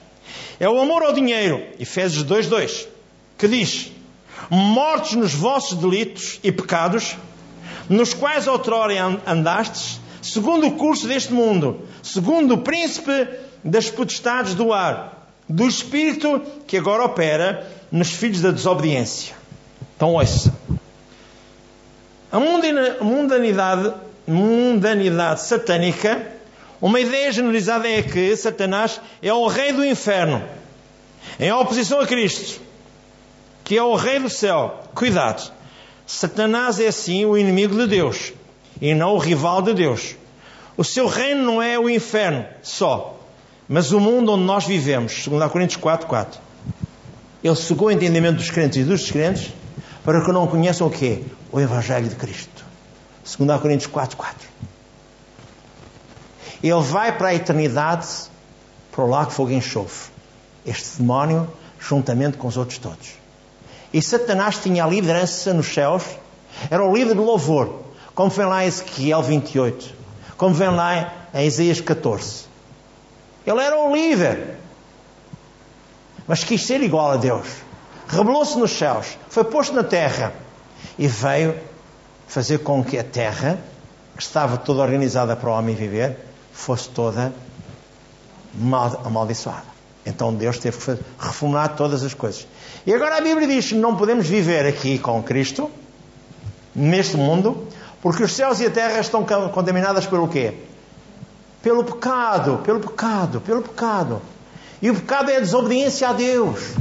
É 0.60 0.69
o 0.69 0.79
amor 0.79 1.03
ao 1.03 1.13
dinheiro, 1.13 1.65
Efésios 1.79 2.24
2:2, 2.24 2.88
que 3.38 3.48
diz: 3.48 3.91
mortos 4.50 5.13
nos 5.13 5.33
vossos 5.33 5.77
delitos 5.77 6.39
e 6.43 6.51
pecados, 6.51 7.15
nos 7.89 8.13
quais 8.13 8.47
outrora 8.47 9.19
andastes, 9.25 10.00
segundo 10.21 10.67
o 10.67 10.71
curso 10.71 11.07
deste 11.07 11.33
mundo, 11.33 11.81
segundo 12.01 12.55
o 12.55 12.57
príncipe 12.57 13.27
das 13.63 13.89
potestades 13.89 14.53
do 14.53 14.73
ar, 14.73 15.27
do 15.47 15.67
espírito 15.67 16.41
que 16.67 16.77
agora 16.77 17.03
opera 17.03 17.67
nos 17.91 18.11
filhos 18.11 18.41
da 18.41 18.51
desobediência. 18.51 19.35
Então, 19.95 20.13
ouça. 20.13 20.53
A 22.31 22.39
mundanidade, 22.39 23.93
mundanidade 24.25 25.41
satânica, 25.41 26.31
uma 26.81 27.00
ideia 27.00 27.31
generalizada 27.31 27.88
é 27.88 28.01
que 28.01 28.35
Satanás 28.35 29.01
é 29.21 29.33
o 29.33 29.47
rei 29.47 29.73
do 29.73 29.85
inferno, 29.85 30.41
em 31.39 31.51
oposição 31.51 32.00
a 32.00 32.07
Cristo 32.07 32.61
que 33.71 33.77
é 33.77 33.83
o 33.83 33.95
Rei 33.95 34.19
do 34.19 34.29
céu. 34.29 34.83
Cuidado. 34.93 35.50
Satanás 36.11 36.77
é 36.77 36.91
sim 36.91 37.23
o 37.23 37.37
inimigo 37.37 37.73
de 37.73 37.87
Deus 37.87 38.33
e 38.81 38.93
não 38.93 39.15
o 39.15 39.17
rival 39.17 39.61
de 39.61 39.73
Deus. 39.73 40.15
O 40.75 40.83
seu 40.83 41.07
reino 41.07 41.41
não 41.41 41.61
é 41.61 41.79
o 41.79 41.89
inferno 41.89 42.45
só, 42.61 43.17
mas 43.67 43.93
o 43.93 43.99
mundo 43.99 44.33
onde 44.33 44.43
nós 44.43 44.65
vivemos. 44.65 45.25
2 45.25 45.49
Coríntios 45.49 45.81
4, 45.81 46.05
4. 46.07 46.41
Ele 47.41 47.55
cegou 47.55 47.87
o 47.87 47.91
entendimento 47.91 48.35
dos 48.35 48.51
crentes 48.51 48.79
e 48.79 48.83
dos 48.83 48.99
descrentes 49.01 49.53
para 50.03 50.23
que 50.23 50.31
não 50.33 50.45
conheçam 50.47 50.87
o 50.87 50.91
quê? 50.91 51.23
O 51.49 51.61
Evangelho 51.61 52.09
de 52.09 52.15
Cristo. 52.15 52.65
2 53.23 53.61
Coríntios 53.61 53.89
4, 53.89 54.17
4. 54.17 54.49
Ele 56.61 56.81
vai 56.81 57.17
para 57.17 57.29
a 57.29 57.35
eternidade 57.35 58.07
para 58.91 59.05
o 59.05 59.09
lago 59.09 59.31
fogo 59.31 59.51
e 59.51 59.55
enxofre. 59.55 60.11
Este 60.65 60.97
demónio, 60.97 61.49
juntamente 61.79 62.35
com 62.35 62.47
os 62.47 62.57
outros 62.57 62.79
todos. 62.79 63.20
E 63.93 64.01
Satanás 64.01 64.57
tinha 64.57 64.86
a 64.86 64.88
liderança 64.88 65.53
nos 65.53 65.74
céus, 65.74 66.03
era 66.69 66.83
o 66.83 66.95
líder 66.95 67.13
do 67.13 67.24
louvor, 67.24 67.81
como 68.15 68.29
vem 68.29 68.45
lá 68.45 68.63
em 68.63 68.67
Ezequiel 68.67 69.21
28, 69.21 69.93
como 70.38 70.53
vem 70.53 70.69
lá 70.69 71.13
em 71.33 71.45
Isaías 71.45 71.81
14. 71.81 72.45
Ele 73.45 73.62
era 73.62 73.77
o 73.77 73.93
líder, 73.93 74.57
mas 76.27 76.43
quis 76.43 76.65
ser 76.65 76.81
igual 76.81 77.12
a 77.12 77.17
Deus. 77.17 77.48
Rebelou-se 78.07 78.57
nos 78.57 78.71
céus, 78.71 79.17
foi 79.29 79.43
posto 79.43 79.74
na 79.74 79.83
terra 79.83 80.33
e 80.98 81.07
veio 81.07 81.57
fazer 82.27 82.60
com 82.60 82.83
que 82.83 82.98
a 82.98 83.03
terra, 83.03 83.59
que 84.15 84.24
estava 84.24 84.57
toda 84.57 84.81
organizada 84.81 85.35
para 85.35 85.50
o 85.50 85.53
homem 85.53 85.75
viver, 85.75 86.18
fosse 86.53 86.89
toda 86.89 87.33
amaldiçoada. 89.03 89.71
Então 90.05 90.33
Deus 90.33 90.57
teve 90.57 90.77
que 90.77 90.98
reformular 91.20 91.75
todas 91.75 92.03
as 92.03 92.14
coisas. 92.14 92.48
E 92.85 92.94
agora 92.94 93.18
a 93.18 93.22
Bíblia 93.22 93.48
diz 93.48 93.70
que 93.70 93.75
não 93.75 93.96
podemos 93.96 94.27
viver 94.27 94.66
aqui 94.66 94.98
com 94.98 95.22
Cristo, 95.22 95.70
neste 96.74 97.18
mundo, 97.18 97.68
porque 98.01 98.24
os 98.24 98.33
céus 98.33 98.59
e 98.59 98.66
a 98.66 98.72
terra 98.72 99.00
estão 99.00 99.24
contaminadas 99.24 100.07
pelo 100.07 100.27
quê? 100.27 100.53
Pelo 101.61 101.83
pecado, 101.83 102.59
pelo 102.64 102.79
pecado, 102.79 103.42
pelo 103.42 103.61
pecado. 103.61 104.22
E 104.81 104.90
o 104.90 104.96
pecado 104.96 105.29
é 105.29 105.37
a 105.37 105.40
desobediência 105.40 106.09
a 106.09 106.14
Deus. 106.14 106.74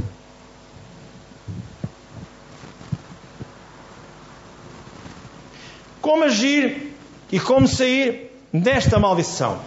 Como 6.01 6.23
agir 6.23 6.95
e 7.31 7.39
como 7.39 7.67
sair 7.67 8.35
desta 8.51 8.97
maldição? 8.97 9.59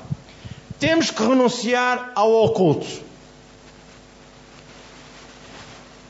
Temos 0.81 1.13
que 1.13 1.23
renunciar 1.23 2.11
ao 2.17 2.33
oculto. 2.33 3.05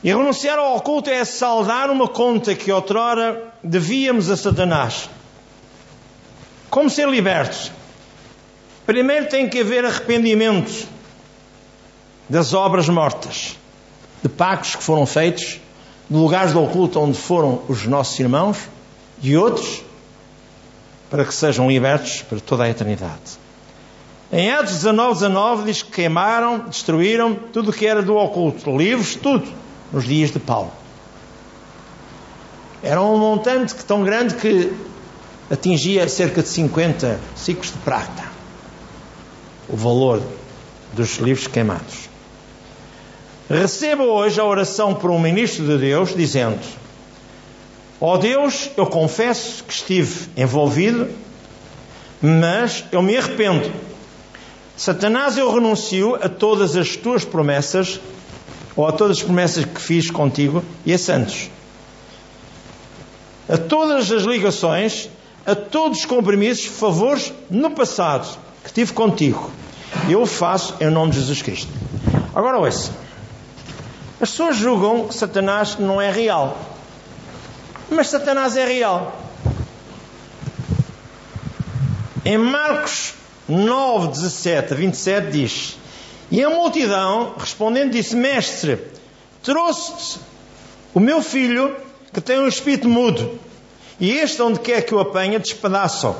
E 0.05 0.09
renunciar 0.09 0.59
ao 0.59 0.75
oculto 0.75 1.09
é 1.09 1.25
saldar 1.25 1.89
uma 1.89 2.07
conta 2.07 2.53
que 2.53 2.71
outrora 2.71 3.51
devíamos 3.63 4.29
a 4.29 4.37
Satanás. 4.37 5.09
Como 6.69 6.91
ser 6.91 7.09
libertos? 7.09 7.71
Primeiro 8.85 9.27
tem 9.29 9.49
que 9.49 9.61
haver 9.61 9.83
arrependimento 9.83 10.87
das 12.29 12.53
obras 12.53 12.87
mortas, 12.87 13.57
de 14.21 14.29
pactos 14.29 14.75
que 14.75 14.83
foram 14.83 15.07
feitos, 15.07 15.59
de 16.07 16.15
lugares 16.15 16.53
do 16.53 16.61
oculto 16.61 16.99
onde 16.99 17.17
foram 17.17 17.63
os 17.67 17.87
nossos 17.87 18.19
irmãos 18.19 18.59
e 19.23 19.35
outros, 19.35 19.81
para 21.09 21.25
que 21.25 21.33
sejam 21.33 21.67
libertos 21.67 22.21
para 22.21 22.39
toda 22.39 22.65
a 22.65 22.69
eternidade. 22.69 23.39
Em 24.31 24.51
Atos 24.51 24.73
19, 24.73 25.13
19 25.13 25.63
diz 25.63 25.81
que 25.81 25.93
queimaram, 25.93 26.59
destruíram 26.59 27.33
tudo 27.51 27.71
o 27.71 27.73
que 27.73 27.87
era 27.87 28.03
do 28.03 28.15
oculto, 28.15 28.69
livros, 28.77 29.15
tudo 29.15 29.64
nos 29.95 30.03
dias 30.03 30.29
de 30.29 30.39
Paulo. 30.39 30.73
Era 32.83 33.01
um 33.01 33.17
montante 33.17 33.73
tão 33.85 34.03
grande 34.03 34.35
que 34.35 34.73
atingia 35.49 36.05
cerca 36.09 36.43
de 36.43 36.49
50 36.49 37.17
ciclos 37.33 37.71
de 37.71 37.77
prata. 37.77 38.25
O 39.69 39.77
valor 39.77 40.21
dos 40.91 41.15
livros 41.15 41.47
queimados. 41.47 42.09
Receba 43.49 44.03
hoje 44.03 44.37
a 44.37 44.43
oração 44.43 44.93
por 44.93 45.09
um 45.09 45.19
ministro 45.19 45.65
de 45.65 45.77
Deus, 45.77 46.13
dizendo: 46.13 46.59
Ó 48.01 48.15
oh 48.15 48.17
Deus, 48.17 48.69
eu 48.75 48.85
confesso 48.87 49.63
que 49.63 49.73
estive 49.73 50.29
envolvido, 50.35 51.07
mas 52.21 52.83
eu 52.91 53.01
me 53.01 53.15
arrependo. 53.15 53.71
Satanás, 54.75 55.37
eu 55.37 55.49
renuncio 55.53 56.15
a 56.15 56.27
todas 56.27 56.75
as 56.75 56.97
tuas 56.97 57.23
promessas 57.23 58.01
ou 58.75 58.87
a 58.87 58.91
todas 58.91 59.17
as 59.17 59.23
promessas 59.23 59.65
que 59.65 59.79
fiz 59.79 60.11
contigo 60.11 60.63
e 60.85 60.93
a 60.93 60.97
santos. 60.97 61.49
A 63.47 63.57
todas 63.57 64.11
as 64.11 64.23
ligações, 64.23 65.09
a 65.45 65.55
todos 65.55 65.99
os 65.99 66.05
compromissos, 66.05 66.65
favores 66.65 67.31
no 67.49 67.71
passado 67.71 68.37
que 68.63 68.73
tive 68.73 68.93
contigo. 68.93 69.51
Eu 70.09 70.25
faço 70.25 70.75
em 70.81 70.89
nome 70.89 71.11
de 71.11 71.19
Jesus 71.19 71.41
Cristo. 71.41 71.71
Agora 72.33 72.57
ouça. 72.57 72.91
As 74.19 74.31
pessoas 74.31 74.57
julgam 74.57 75.07
que 75.07 75.13
Satanás 75.13 75.77
não 75.77 76.01
é 76.01 76.11
real. 76.11 76.57
Mas 77.89 78.09
Satanás 78.09 78.57
é 78.57 78.65
real. 78.65 79.15
Em 82.25 82.37
Marcos 82.37 83.13
9, 83.47 84.07
17 84.07 84.73
a 84.73 84.75
27 84.75 85.31
diz: 85.31 85.77
e 86.31 86.43
a 86.43 86.49
multidão, 86.49 87.35
respondendo, 87.37 87.91
disse: 87.91 88.15
Mestre, 88.15 88.79
trouxe-te 89.43 90.19
o 90.93 90.99
meu 90.99 91.21
filho 91.21 91.75
que 92.11 92.21
tem 92.21 92.39
um 92.39 92.47
espírito 92.47 92.87
mudo, 92.87 93.39
e 93.99 94.11
este, 94.11 94.41
onde 94.41 94.59
quer 94.59 94.81
que 94.81 94.95
o 94.95 94.99
apanha, 94.99 95.39
despedaça-o. 95.39 96.15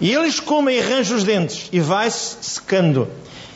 E 0.00 0.12
eles 0.12 0.40
comem 0.40 0.76
e 0.76 0.80
arranjam 0.80 1.16
os 1.16 1.24
dentes, 1.24 1.68
e 1.72 1.78
vai-se 1.78 2.36
secando. 2.40 3.08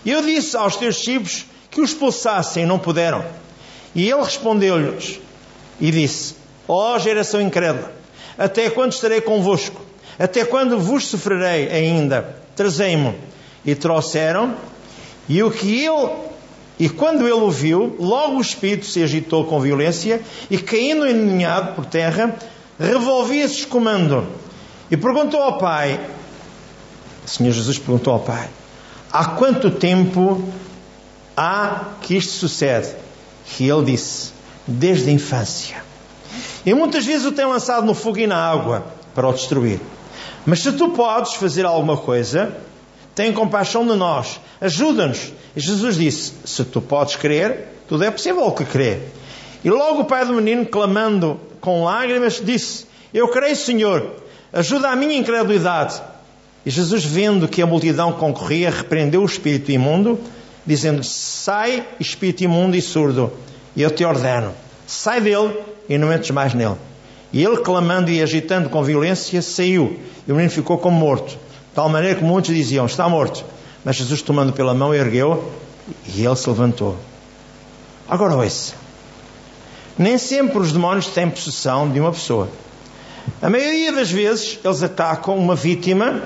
E 0.05 0.11
eu 0.11 0.23
disse 0.23 0.57
aos 0.57 0.77
teus 0.77 0.97
discípulos 0.97 1.47
que 1.71 1.81
o 1.81 1.85
expulsassem, 1.85 2.63
e 2.63 2.67
não 2.67 2.79
puderam. 2.79 3.25
E 3.95 4.11
ele 4.11 4.23
respondeu-lhes 4.23 5.19
e 5.81 5.91
disse: 5.91 6.37
Ó 6.69 6.95
oh, 6.95 6.99
geração 6.99 7.41
incrédula, 7.41 7.93
até 8.39 8.71
quando 8.71 8.93
estarei 8.93 9.21
convosco? 9.21 9.81
Até 10.19 10.45
quando 10.45 10.79
vos 10.79 11.07
sofrerei 11.07 11.69
ainda? 11.69 12.37
Trazei-mo. 12.55 13.15
E 13.65 13.75
trouxeram 13.75 14.55
e 15.29 15.43
o 15.43 15.51
que 15.51 15.85
ele, 15.85 16.11
e 16.79 16.89
quando 16.89 17.23
ele 17.23 17.33
o 17.33 17.51
viu, 17.51 17.97
logo 17.99 18.37
o 18.37 18.41
espírito 18.41 18.87
se 18.87 19.03
agitou 19.03 19.45
com 19.45 19.61
violência 19.61 20.21
e 20.51 20.59
caindo 20.59 21.07
enninhado 21.07 21.75
por 21.75 21.87
terra, 21.87 22.37
revolvia-se 22.79 23.61
escumando. 23.61 24.27
E 24.91 24.97
perguntou 24.97 25.43
ao 25.43 25.59
pai, 25.59 26.01
o 27.25 27.29
Senhor 27.29 27.53
Jesus 27.53 27.79
perguntou 27.79 28.13
ao 28.13 28.21
pai, 28.21 28.49
há 29.11 29.25
quanto 29.27 29.71
tempo 29.71 30.47
há 31.37 31.93
que 32.01 32.17
isto 32.17 32.33
sucede. 32.33 32.89
E 33.59 33.69
ele 33.69 33.85
disse: 33.85 34.33
Desde 34.67 35.11
a 35.11 35.13
infância. 35.13 35.83
E 36.65 36.73
muitas 36.75 37.05
vezes 37.05 37.27
o 37.27 37.33
tem 37.33 37.45
lançado 37.45 37.87
no 37.87 37.95
fogo 37.95 38.19
e 38.19 38.27
na 38.27 38.37
água 38.37 38.87
para 39.15 39.29
o 39.29 39.33
destruir. 39.33 39.81
Mas 40.47 40.61
se 40.61 40.73
tu 40.73 40.91
podes 40.91 41.35
fazer 41.35 41.65
alguma 41.65 41.97
coisa, 41.97 42.57
tem 43.15 43.33
compaixão 43.33 43.87
de 43.87 43.95
nós, 43.95 44.41
ajuda-nos. 44.61 45.33
E 45.55 45.61
Jesus 45.61 45.97
disse: 45.97 46.33
Se 46.45 46.65
tu 46.65 46.81
podes 46.81 47.17
crer, 47.17 47.69
tudo 47.89 48.05
é 48.05 48.11
possível 48.11 48.51
que 48.53 48.65
crer. 48.65 49.13
E 49.65 49.71
logo 49.71 50.01
o 50.01 50.05
pai 50.05 50.27
do 50.27 50.35
menino, 50.35 50.67
clamando 50.67 51.41
com 51.61 51.85
lágrimas, 51.85 52.41
disse: 52.45 52.87
Eu 53.13 53.29
creio, 53.29 53.57
Senhor, 53.57 54.17
ajuda 54.53 54.89
a 54.91 54.97
minha 54.97 55.17
incredulidade. 55.17 56.01
E 56.67 56.71
Jesus, 56.71 57.05
vendo 57.05 57.47
que 57.47 57.63
a 57.63 57.67
multidão 57.67 58.13
concorria, 58.13 58.71
repreendeu 58.71 59.23
o 59.23 59.27
espírito 59.27 59.71
imundo, 59.71 60.19
dizendo: 60.67 61.05
Sai, 61.05 61.87
espírito 62.01 62.43
imundo 62.43 62.77
e 62.77 62.83
surdo, 62.83 63.33
e 63.77 63.83
eu 63.83 63.91
te 63.91 64.05
ordeno, 64.05 64.53
sai 64.87 65.21
dele 65.21 65.55
e 65.89 65.97
não 65.99 66.13
entres 66.13 66.31
mais 66.31 66.53
nele. 66.53 66.77
E 67.33 67.45
ele, 67.45 67.59
clamando 67.59 68.11
e 68.11 68.23
agitando 68.23 68.69
com 68.69 68.83
violência, 68.83 69.43
saiu, 69.43 69.99
e 70.27 70.33
o 70.33 70.35
menino 70.35 70.53
ficou 70.53 70.79
como 70.79 70.99
morto, 70.99 71.37
tal 71.75 71.89
maneira 71.89 72.17
que 72.17 72.25
muitos 72.25 72.55
diziam: 72.55 72.87
Está 72.87 73.09
morto. 73.09 73.45
Mas 73.85 73.97
Jesus, 73.97 74.23
tomando 74.23 74.53
pela 74.53 74.73
mão, 74.73 74.95
ergueu 74.95 75.53
e 76.07 76.25
ele 76.25 76.37
se 76.37 76.49
levantou. 76.49 76.97
Agora 78.09 78.37
ouça. 78.37 78.75
Nem 79.99 80.19
sempre 80.19 80.59
os 80.59 80.73
demónios 80.73 81.07
têm 81.09 81.29
possessão 81.29 81.91
de 81.91 82.01
uma 82.01 82.11
pessoa. 82.11 82.49
A 83.41 83.49
maioria 83.49 83.93
das 83.93 84.11
vezes 84.11 84.59
eles 84.65 84.83
atacam 84.83 85.37
uma 85.37 85.55
vítima 85.55 86.23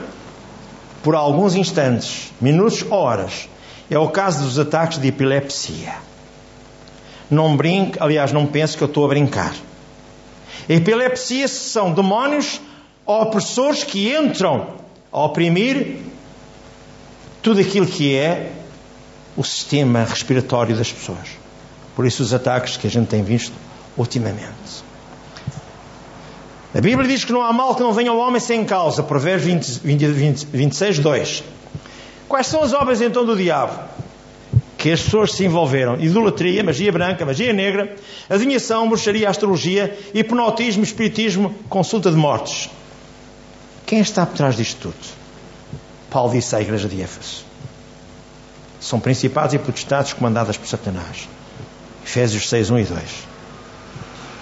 por 1.02 1.14
alguns 1.14 1.54
instantes, 1.54 2.32
minutos 2.40 2.84
horas. 2.90 3.48
É 3.90 3.98
o 3.98 4.08
caso 4.08 4.44
dos 4.44 4.58
ataques 4.58 4.98
de 4.98 5.08
epilepsia. 5.08 5.94
Não 7.30 7.56
brinque, 7.56 7.98
aliás, 8.00 8.32
não 8.32 8.46
pense 8.46 8.76
que 8.76 8.82
eu 8.82 8.88
estou 8.88 9.04
a 9.04 9.08
brincar. 9.08 9.54
Epilepsia 10.68 11.48
são 11.48 11.92
demónios 11.92 12.60
opressores 13.06 13.84
que 13.84 14.14
entram 14.14 14.66
a 15.12 15.24
oprimir 15.24 15.98
tudo 17.42 17.60
aquilo 17.60 17.86
que 17.86 18.14
é 18.14 18.52
o 19.36 19.44
sistema 19.44 20.04
respiratório 20.04 20.76
das 20.76 20.92
pessoas. 20.92 21.28
Por 21.94 22.06
isso, 22.06 22.22
os 22.22 22.34
ataques 22.34 22.76
que 22.76 22.86
a 22.86 22.90
gente 22.90 23.08
tem 23.08 23.22
visto 23.22 23.52
ultimamente. 23.96 24.88
A 26.74 26.80
Bíblia 26.80 27.08
diz 27.08 27.24
que 27.24 27.32
não 27.32 27.42
há 27.42 27.52
mal 27.52 27.74
que 27.74 27.82
não 27.82 27.92
venha 27.92 28.10
ao 28.10 28.18
homem 28.18 28.40
sem 28.40 28.64
causa. 28.64 29.02
Provérbios 29.02 29.78
20, 29.82 30.12
20, 30.12 30.46
26, 30.52 30.98
2. 30.98 31.44
Quais 32.28 32.46
são 32.46 32.62
as 32.62 32.72
obras 32.72 33.00
então 33.00 33.24
do 33.24 33.34
diabo? 33.34 33.80
Que 34.76 34.92
as 34.92 35.00
pessoas 35.00 35.32
se 35.32 35.44
envolveram: 35.44 35.98
idolatria, 35.98 36.62
magia 36.62 36.92
branca, 36.92 37.24
magia 37.24 37.52
negra, 37.52 37.96
adivinhação, 38.28 38.86
bruxaria, 38.86 39.28
astrologia, 39.28 39.98
hipnotismo, 40.12 40.84
espiritismo, 40.84 41.54
consulta 41.68 42.10
de 42.10 42.16
mortes. 42.16 42.68
Quem 43.88 44.00
está 44.00 44.26
por 44.26 44.36
trás 44.36 44.54
disto 44.54 44.92
tudo? 44.92 45.16
Paulo 46.10 46.30
disse 46.30 46.54
à 46.54 46.60
igreja 46.60 46.86
de 46.86 47.00
Éfeso: 47.00 47.42
são 48.78 49.00
principados 49.00 49.54
e 49.54 49.58
potestades 49.58 50.12
comandadas 50.12 50.58
por 50.58 50.68
Satanás. 50.68 51.26
Efésios 52.04 52.50
6, 52.50 52.68
1 52.68 52.78
e 52.80 52.84
2. 52.84 53.02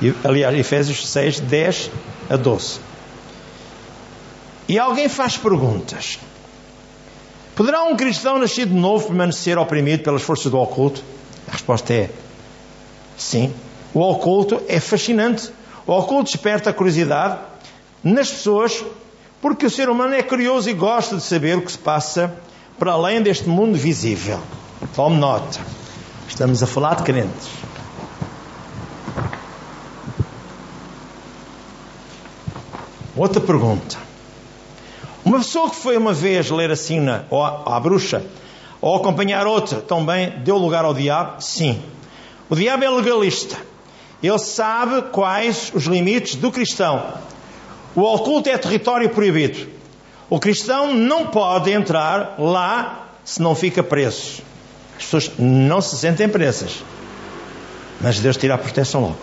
E, 0.02 0.14
aliás, 0.24 0.58
Efésios 0.58 1.08
6, 1.08 1.38
10 1.38 1.90
a 2.28 2.36
12. 2.36 2.80
E 4.68 4.80
alguém 4.80 5.08
faz 5.08 5.36
perguntas. 5.36 6.18
Poderá 7.54 7.84
um 7.84 7.94
cristão 7.94 8.40
nascido 8.40 8.70
de 8.70 8.80
novo 8.80 9.06
permanecer 9.06 9.56
oprimido 9.58 10.02
pelas 10.02 10.22
forças 10.22 10.50
do 10.50 10.58
oculto? 10.58 11.04
A 11.46 11.52
resposta 11.52 11.94
é 11.94 12.10
sim. 13.16 13.54
O 13.94 14.00
oculto 14.00 14.60
é 14.66 14.80
fascinante. 14.80 15.52
O 15.86 15.92
oculto 15.92 16.32
desperta 16.32 16.70
a 16.70 16.72
curiosidade 16.72 17.38
nas 18.02 18.28
pessoas 18.28 18.84
porque 19.40 19.66
o 19.66 19.70
ser 19.70 19.88
humano 19.88 20.14
é 20.14 20.22
curioso 20.22 20.68
e 20.68 20.72
gosta 20.72 21.16
de 21.16 21.22
saber 21.22 21.56
o 21.58 21.62
que 21.62 21.72
se 21.72 21.78
passa 21.78 22.34
para 22.78 22.92
além 22.92 23.22
deste 23.22 23.48
mundo 23.48 23.76
visível. 23.76 24.40
Tome 24.94 25.16
nota. 25.16 25.60
Estamos 26.28 26.62
a 26.62 26.66
falar 26.66 26.96
de 26.96 27.02
crentes. 27.04 27.48
Outra 33.16 33.40
pergunta. 33.40 33.96
Uma 35.24 35.38
pessoa 35.38 35.70
que 35.70 35.76
foi 35.76 35.96
uma 35.96 36.12
vez 36.12 36.50
ler 36.50 36.70
a 36.70 36.76
sina 36.76 37.26
ou 37.30 37.44
à 37.44 37.80
bruxa, 37.80 38.22
ou 38.80 38.94
acompanhar 38.94 39.46
outra, 39.46 39.80
também 39.80 40.30
deu 40.44 40.56
lugar 40.58 40.84
ao 40.84 40.92
diabo? 40.92 41.40
Sim. 41.40 41.82
O 42.48 42.54
diabo 42.54 42.84
é 42.84 42.90
legalista. 42.90 43.56
Ele 44.22 44.38
sabe 44.38 45.02
quais 45.10 45.72
os 45.74 45.84
limites 45.84 46.36
do 46.36 46.52
cristão. 46.52 47.02
O 47.96 48.02
oculto 48.02 48.50
é 48.50 48.58
território 48.58 49.08
proibido. 49.08 49.66
O 50.28 50.38
cristão 50.38 50.92
não 50.92 51.28
pode 51.28 51.70
entrar 51.70 52.34
lá 52.38 53.08
se 53.24 53.40
não 53.40 53.54
fica 53.54 53.82
preso. 53.82 54.42
As 54.98 55.04
pessoas 55.04 55.30
não 55.38 55.80
se 55.80 55.96
sentem 55.96 56.28
presas. 56.28 56.84
Mas 57.98 58.20
Deus 58.20 58.36
tira 58.36 58.54
a 58.54 58.58
proteção 58.58 59.00
logo. 59.00 59.16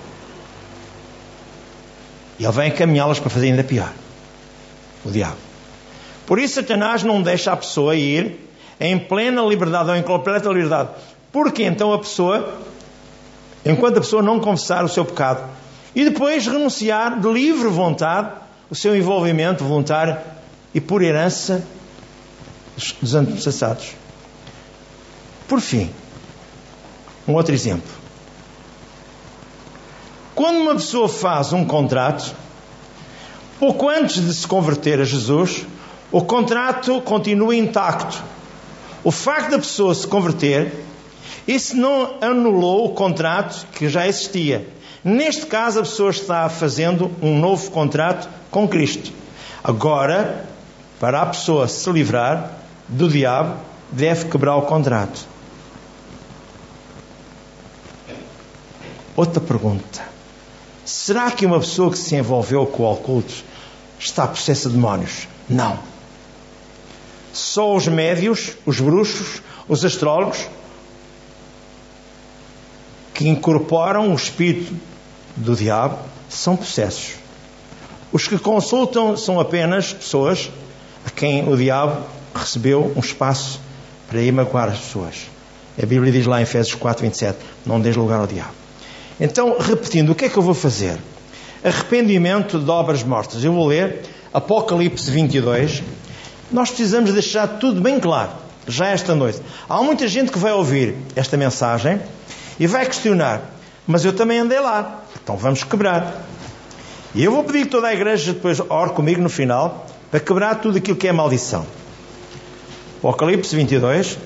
E 2.40 2.44
Ele 2.44 2.52
vem 2.52 2.70
encaminhá-las 2.70 3.20
para 3.20 3.30
fazer 3.30 3.48
ainda 3.48 3.64
pior. 3.64 3.94
O 5.06 5.12
diabo. 5.12 5.38
Por 6.26 6.40
isso, 6.40 6.56
Satanás 6.56 7.04
não 7.04 7.22
deixa 7.22 7.52
a 7.52 7.58
pessoa 7.58 7.96
ir 7.96 8.40
em 8.80 8.98
plena 8.98 9.44
liberdade 9.44 9.92
ou 9.92 9.96
em 9.96 10.02
completa 10.02 10.50
liberdade. 10.50 10.90
Porque 11.32 11.64
então 11.64 11.94
a 11.94 12.00
pessoa, 12.00 12.58
enquanto 13.64 13.98
a 13.98 14.02
pessoa 14.02 14.24
não 14.24 14.40
confessar 14.40 14.84
o 14.84 14.90
seu 14.90 15.06
pecado 15.06 15.48
e 15.96 16.04
depois 16.04 16.48
renunciar 16.48 17.20
de 17.20 17.28
livre 17.28 17.68
vontade 17.68 18.43
o 18.74 18.76
seu 18.76 18.98
envolvimento 18.98 19.64
voluntário 19.64 20.18
e 20.74 20.82
por 20.82 21.04
herança 21.04 21.64
dos 23.00 23.14
antepassados. 23.14 23.92
Por 25.48 25.62
fim, 25.62 25.92
um 27.28 27.34
outro 27.34 27.54
exemplo. 27.54 27.92
Quando 30.34 30.58
uma 30.58 30.74
pessoa 30.74 31.08
faz 31.08 31.54
um 31.54 31.64
contrato, 31.64 32.36
pouco 33.60 33.88
antes 33.88 34.26
de 34.26 34.34
se 34.34 34.48
converter 34.48 35.00
a 35.00 35.06
Jesus, 35.06 35.68
o 36.12 36.24
contrato 36.24 37.00
continua 37.02 37.56
intacto. 37.56 38.24
O 39.04 39.12
facto 39.12 39.52
da 39.52 39.60
pessoa 39.60 39.94
se 39.94 40.08
converter, 40.08 40.84
isso 41.48 41.78
não 41.78 42.16
anulou 42.20 42.88
o 42.88 42.96
contrato 42.96 43.68
que 43.68 43.88
já 43.88 44.08
existia. 44.08 44.68
Neste 45.04 45.46
caso, 45.46 45.80
a 45.80 45.84
pessoa 45.84 46.12
está 46.12 46.48
fazendo 46.48 47.12
um 47.22 47.38
novo 47.38 47.70
contrato 47.72 48.30
com 48.50 48.68
Cristo. 48.68 49.12
Agora, 49.62 50.46
para 51.00 51.22
a 51.22 51.26
pessoa 51.26 51.68
se 51.68 51.92
livrar 51.92 52.52
do 52.88 53.10
diabo, 53.10 53.58
deve 53.92 54.30
quebrar 54.30 54.56
o 54.56 54.62
contrato. 54.62 55.28
Outra 59.16 59.42
pergunta. 59.42 60.02
Será 60.86 61.30
que 61.32 61.46
uma 61.46 61.60
pessoa 61.60 61.92
que 61.92 61.98
se 61.98 62.16
envolveu 62.16 62.66
com 62.66 62.84
o 62.84 62.92
oculto 62.92 63.34
está 64.00 64.26
possessa 64.26 64.70
de 64.70 64.76
demónios? 64.76 65.28
Não. 65.50 65.80
Só 67.34 67.76
os 67.76 67.88
médios, 67.88 68.54
os 68.66 68.80
bruxos, 68.80 69.42
os 69.68 69.84
astrólogos 69.84 70.48
que 73.14 73.28
incorporam 73.28 74.12
o 74.12 74.16
espírito 74.16 74.74
do 75.36 75.56
diabo 75.56 75.98
são 76.30 76.56
possessos. 76.56 77.16
Os 78.12 78.28
que 78.28 78.38
consultam 78.38 79.18
são 79.18 79.40
apenas 79.40 79.94
pessoas 79.94 80.52
a 81.06 81.10
quem 81.10 81.48
o 81.48 81.58
diabo 81.58 82.04
recebeu 82.34 82.94
um 82.96 83.00
espaço 83.00 83.60
para 84.08 84.22
ir 84.22 84.32
magoar 84.32 84.70
as 84.70 84.80
pessoas. 84.80 85.16
A 85.82 85.86
Bíblia 85.86 86.12
diz 86.12 86.26
lá 86.26 86.40
em 86.40 86.44
Efésios 86.44 86.76
4, 86.76 87.04
27: 87.04 87.38
Não 87.66 87.82
dês 87.82 87.96
lugar 87.96 88.20
ao 88.20 88.28
diabo. 88.28 88.54
Então, 89.20 89.58
repetindo, 89.60 90.12
o 90.12 90.16
que 90.16 90.26
é 90.26 90.30
que 90.30 90.38
eu 90.38 90.44
vou 90.44 90.54
fazer? 90.54 90.98
Arrependimento 91.64 92.60
de 92.60 92.70
obras 92.70 93.04
mortas. 93.04 93.44
Eu 93.44 93.54
vou 93.54 93.68
ler 93.68 94.02
Apocalipse 94.34 95.10
22. 95.10 95.82
Nós 96.52 96.70
precisamos 96.70 97.12
deixar 97.14 97.48
tudo 97.48 97.82
bem 97.82 98.00
claro, 98.00 98.32
já 98.68 98.88
esta 98.88 99.16
noite. 99.16 99.40
Há 99.68 99.82
muita 99.82 100.08
gente 100.08 100.32
que 100.32 100.38
vai 100.38 100.52
ouvir 100.52 100.96
esta 101.16 101.38
mensagem 101.38 102.00
e 102.60 102.68
vai 102.68 102.86
questionar, 102.86 103.42
mas 103.86 104.06
eu 104.06 104.14
também 104.14 104.40
andei 104.40 104.60
lá, 104.60 105.04
então 105.22 105.36
vamos 105.38 105.64
quebrar. 105.64 106.26
E 107.16 107.24
eu 107.24 107.32
vou 107.32 107.44
pedir 107.44 107.66
que 107.66 107.72
toda 107.72 107.88
a 107.88 107.94
igreja 107.94 108.34
depois 108.34 108.60
ore 108.70 108.92
comigo 108.92 109.22
no 109.22 109.30
final 109.30 109.86
para 110.10 110.20
quebrar 110.20 110.56
tudo 110.56 110.78
aquilo 110.78 110.98
que 110.98 111.08
é 111.08 111.12
maldição. 111.12 111.66
Apocalipse 112.98 113.56
22 113.56 114.18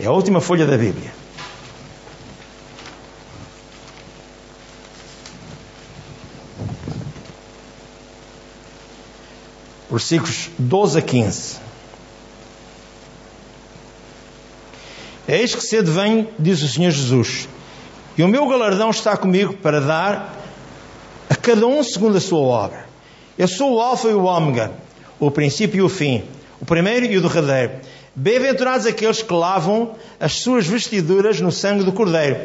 é 0.00 0.06
a 0.06 0.10
última 0.10 0.40
folha 0.40 0.66
da 0.66 0.76
Bíblia. 0.76 1.12
Versículos 9.90 10.50
12 10.58 10.98
a 10.98 11.02
15. 11.02 11.56
Eis 15.26 15.54
que 15.54 15.62
cedo 15.62 15.92
venho, 15.92 16.28
diz 16.38 16.62
o 16.62 16.68
Senhor 16.68 16.90
Jesus, 16.90 17.48
e 18.18 18.22
o 18.24 18.26
meu 18.26 18.48
galardão 18.48 18.90
está 18.90 19.16
comigo 19.16 19.54
para 19.54 19.80
dar 19.80 20.34
a 21.30 21.36
cada 21.36 21.64
um 21.68 21.84
segundo 21.84 22.18
a 22.18 22.20
sua 22.20 22.40
obra. 22.40 22.86
Eu 23.38 23.46
sou 23.46 23.76
o 23.76 23.80
Alfa 23.80 24.08
e 24.08 24.12
o 24.12 24.24
Ômega, 24.24 24.72
o 25.20 25.30
princípio 25.30 25.78
e 25.78 25.82
o 25.82 25.88
fim, 25.88 26.24
o 26.60 26.64
primeiro 26.64 27.06
e 27.06 27.16
o 27.16 27.22
derradeiro. 27.22 27.74
Bem-aventurados 28.16 28.86
aqueles 28.86 29.22
que 29.22 29.32
lavam 29.32 29.94
as 30.18 30.32
suas 30.32 30.66
vestiduras 30.66 31.40
no 31.40 31.52
sangue 31.52 31.84
do 31.84 31.92
Cordeiro, 31.92 32.40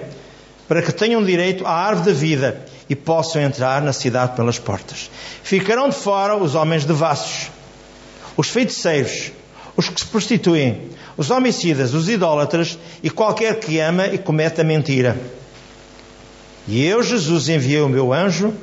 para 0.68 0.84
que 0.84 0.92
tenham 0.92 1.26
direito 1.26 1.66
à 1.66 1.72
árvore 1.72 2.12
da 2.12 2.20
vida 2.20 2.66
e 2.88 2.96
possam 2.96 3.42
entrar 3.42 3.82
na 3.82 3.94
cidade 3.94 4.36
pelas 4.36 4.60
portas. 4.60 5.10
Ficarão 5.42 5.90
de 5.90 5.96
fora 5.96 6.38
os 6.38 6.54
homens 6.54 6.86
devassos, 6.86 7.50
os 8.38 8.48
feiticeiros, 8.48 9.32
os 9.76 9.90
que 9.90 10.00
se 10.00 10.06
prostituem, 10.06 10.90
os 11.18 11.32
homicidas, 11.32 11.96
os 11.96 12.08
idólatras 12.08 12.78
e 13.02 13.10
qualquer 13.10 13.60
que 13.60 13.80
ama 13.80 14.06
e 14.06 14.20
cometa 14.20 14.64
mentira. 14.64 15.18
E 16.68 16.84
eu, 16.86 17.04
Jesus, 17.04 17.50
enviei 17.50 17.82
o 17.82 17.90
meu 17.90 18.14
anjo 18.14 18.54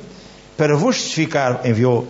para 0.57 0.75
vos 0.75 0.95
justificar, 0.95 1.65
enviou 1.65 2.07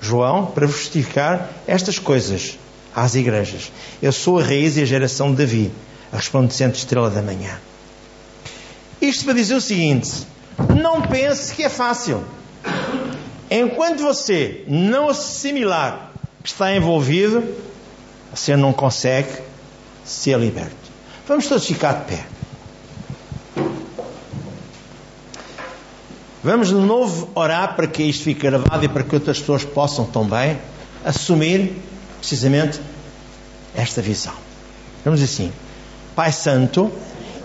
João 0.00 0.46
para 0.46 0.66
vos 0.66 0.76
justificar 0.76 1.48
estas 1.66 1.98
coisas 1.98 2.58
às 2.94 3.14
igrejas. 3.14 3.72
Eu 4.00 4.12
sou 4.12 4.38
a 4.38 4.42
raiz 4.42 4.76
e 4.76 4.82
a 4.82 4.84
geração 4.84 5.30
de 5.30 5.36
Davi, 5.38 5.72
a 6.12 6.16
resplandecente 6.16 6.78
estrela 6.78 7.10
da 7.10 7.22
manhã. 7.22 7.58
Isto 9.00 9.24
para 9.24 9.34
dizer 9.34 9.54
o 9.54 9.60
seguinte: 9.60 10.26
não 10.80 11.02
pense 11.02 11.54
que 11.54 11.64
é 11.64 11.68
fácil. 11.68 12.22
Enquanto 13.50 14.02
você 14.02 14.64
não 14.66 15.08
assimilar 15.08 16.12
que 16.42 16.48
está 16.48 16.74
envolvido, 16.74 17.44
você 18.34 18.56
não 18.56 18.72
consegue 18.72 19.28
ser 20.04 20.38
liberto. 20.38 20.74
Vamos 21.26 21.46
todos 21.46 21.66
ficar 21.66 21.92
de 21.94 22.04
pé. 22.16 22.26
Vamos 26.44 26.68
de 26.68 26.74
novo 26.74 27.28
orar 27.36 27.76
para 27.76 27.86
que 27.86 28.02
isto 28.02 28.24
fique 28.24 28.40
gravado 28.40 28.84
e 28.84 28.88
para 28.88 29.04
que 29.04 29.14
outras 29.14 29.38
pessoas 29.38 29.64
possam 29.64 30.04
também 30.04 30.58
assumir 31.04 31.76
precisamente 32.18 32.80
esta 33.76 34.02
visão. 34.02 34.32
Vamos 35.04 35.22
assim, 35.22 35.52
Pai 36.16 36.32
Santo, 36.32 36.90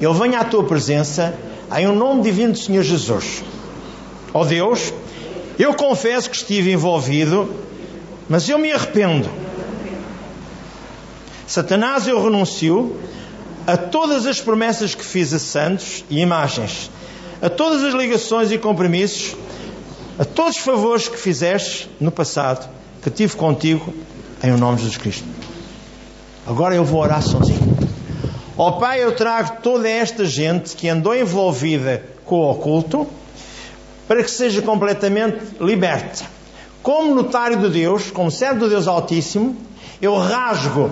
eu 0.01 0.15
venho 0.15 0.35
à 0.39 0.43
tua 0.43 0.63
presença 0.63 1.37
em 1.77 1.87
um 1.87 1.93
nome 1.93 2.23
divino 2.23 2.53
do 2.53 2.57
Senhor 2.57 2.81
Jesus. 2.81 3.43
Ó 4.33 4.41
oh 4.41 4.45
Deus, 4.45 4.91
eu 5.59 5.75
confesso 5.75 6.27
que 6.27 6.35
estive 6.35 6.71
envolvido, 6.71 7.53
mas 8.27 8.49
eu 8.49 8.57
me 8.57 8.71
arrependo. 8.71 9.29
Satanás, 11.45 12.07
eu 12.07 12.19
renuncio 12.23 12.99
a 13.67 13.77
todas 13.77 14.25
as 14.25 14.41
promessas 14.41 14.95
que 14.95 15.05
fiz 15.05 15.31
a 15.35 15.39
santos 15.39 16.03
e 16.09 16.19
imagens 16.19 16.89
a 17.41 17.49
todas 17.49 17.83
as 17.83 17.93
ligações 17.93 18.51
e 18.51 18.57
compromissos, 18.57 19.35
a 20.17 20.25
todos 20.25 20.57
os 20.57 20.63
favores 20.63 21.07
que 21.07 21.17
fizeste 21.17 21.89
no 21.99 22.11
passado, 22.11 22.67
que 23.03 23.09
tive 23.09 23.35
contigo, 23.35 23.93
em 24.43 24.51
o 24.51 24.57
nome 24.57 24.77
de 24.77 24.83
Jesus 24.83 24.97
Cristo. 24.97 25.27
Agora 26.45 26.75
eu 26.75 26.83
vou 26.83 27.01
orar 27.01 27.21
sozinho. 27.21 27.77
Ó 28.57 28.69
oh, 28.69 28.73
Pai, 28.79 29.03
eu 29.03 29.15
trago 29.15 29.61
toda 29.61 29.87
esta 29.87 30.25
gente 30.25 30.75
que 30.75 30.89
andou 30.89 31.15
envolvida 31.15 32.03
com 32.25 32.37
o 32.37 32.51
oculto 32.51 33.07
para 34.07 34.23
que 34.23 34.31
seja 34.31 34.61
completamente 34.61 35.39
liberta. 35.59 36.25
Como 36.81 37.13
notário 37.13 37.57
de 37.57 37.69
Deus, 37.69 38.09
como 38.09 38.31
servo 38.31 38.61
do 38.61 38.69
Deus 38.69 38.87
Altíssimo, 38.87 39.55
eu 40.01 40.15
rasgo 40.15 40.89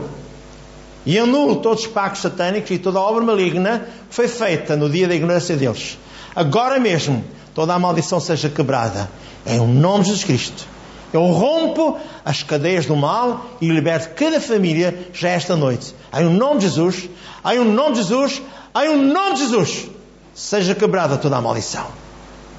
e 1.05 1.17
anulo 1.17 1.55
todos 1.57 1.81
os 1.81 1.87
pactos 1.87 2.21
satânicos 2.21 2.69
e 2.71 2.77
toda 2.77 2.99
a 2.99 3.01
obra 3.01 3.23
maligna 3.23 3.87
que 4.09 4.15
foi 4.15 4.27
feita 4.27 4.75
no 4.75 4.89
dia 4.89 5.07
da 5.07 5.15
ignorância 5.15 5.55
deles 5.55 5.97
agora 6.35 6.79
mesmo, 6.79 7.23
toda 7.53 7.73
a 7.73 7.79
maldição 7.79 8.19
seja 8.19 8.49
quebrada. 8.49 9.09
Em 9.45 9.59
nome 9.59 10.03
de 10.03 10.09
Jesus 10.09 10.23
Cristo. 10.23 10.75
Eu 11.13 11.27
rompo 11.27 11.97
as 12.25 12.43
cadeias 12.43 12.85
do 12.85 12.95
mal 12.95 13.45
e 13.61 13.69
liberto 13.69 14.09
cada 14.15 14.41
família 14.41 15.07
já 15.13 15.29
esta 15.29 15.55
noite. 15.55 15.95
Em 16.13 16.25
nome 16.25 16.59
de 16.59 16.67
Jesus, 16.67 17.09
em 17.45 17.63
nome 17.63 17.95
de 17.95 18.01
Jesus, 18.01 18.41
em 18.75 18.97
nome 18.97 19.35
de 19.35 19.39
Jesus, 19.43 19.87
seja 20.33 20.75
quebrada 20.75 21.15
toda 21.17 21.37
a 21.37 21.41
maldição. 21.41 21.87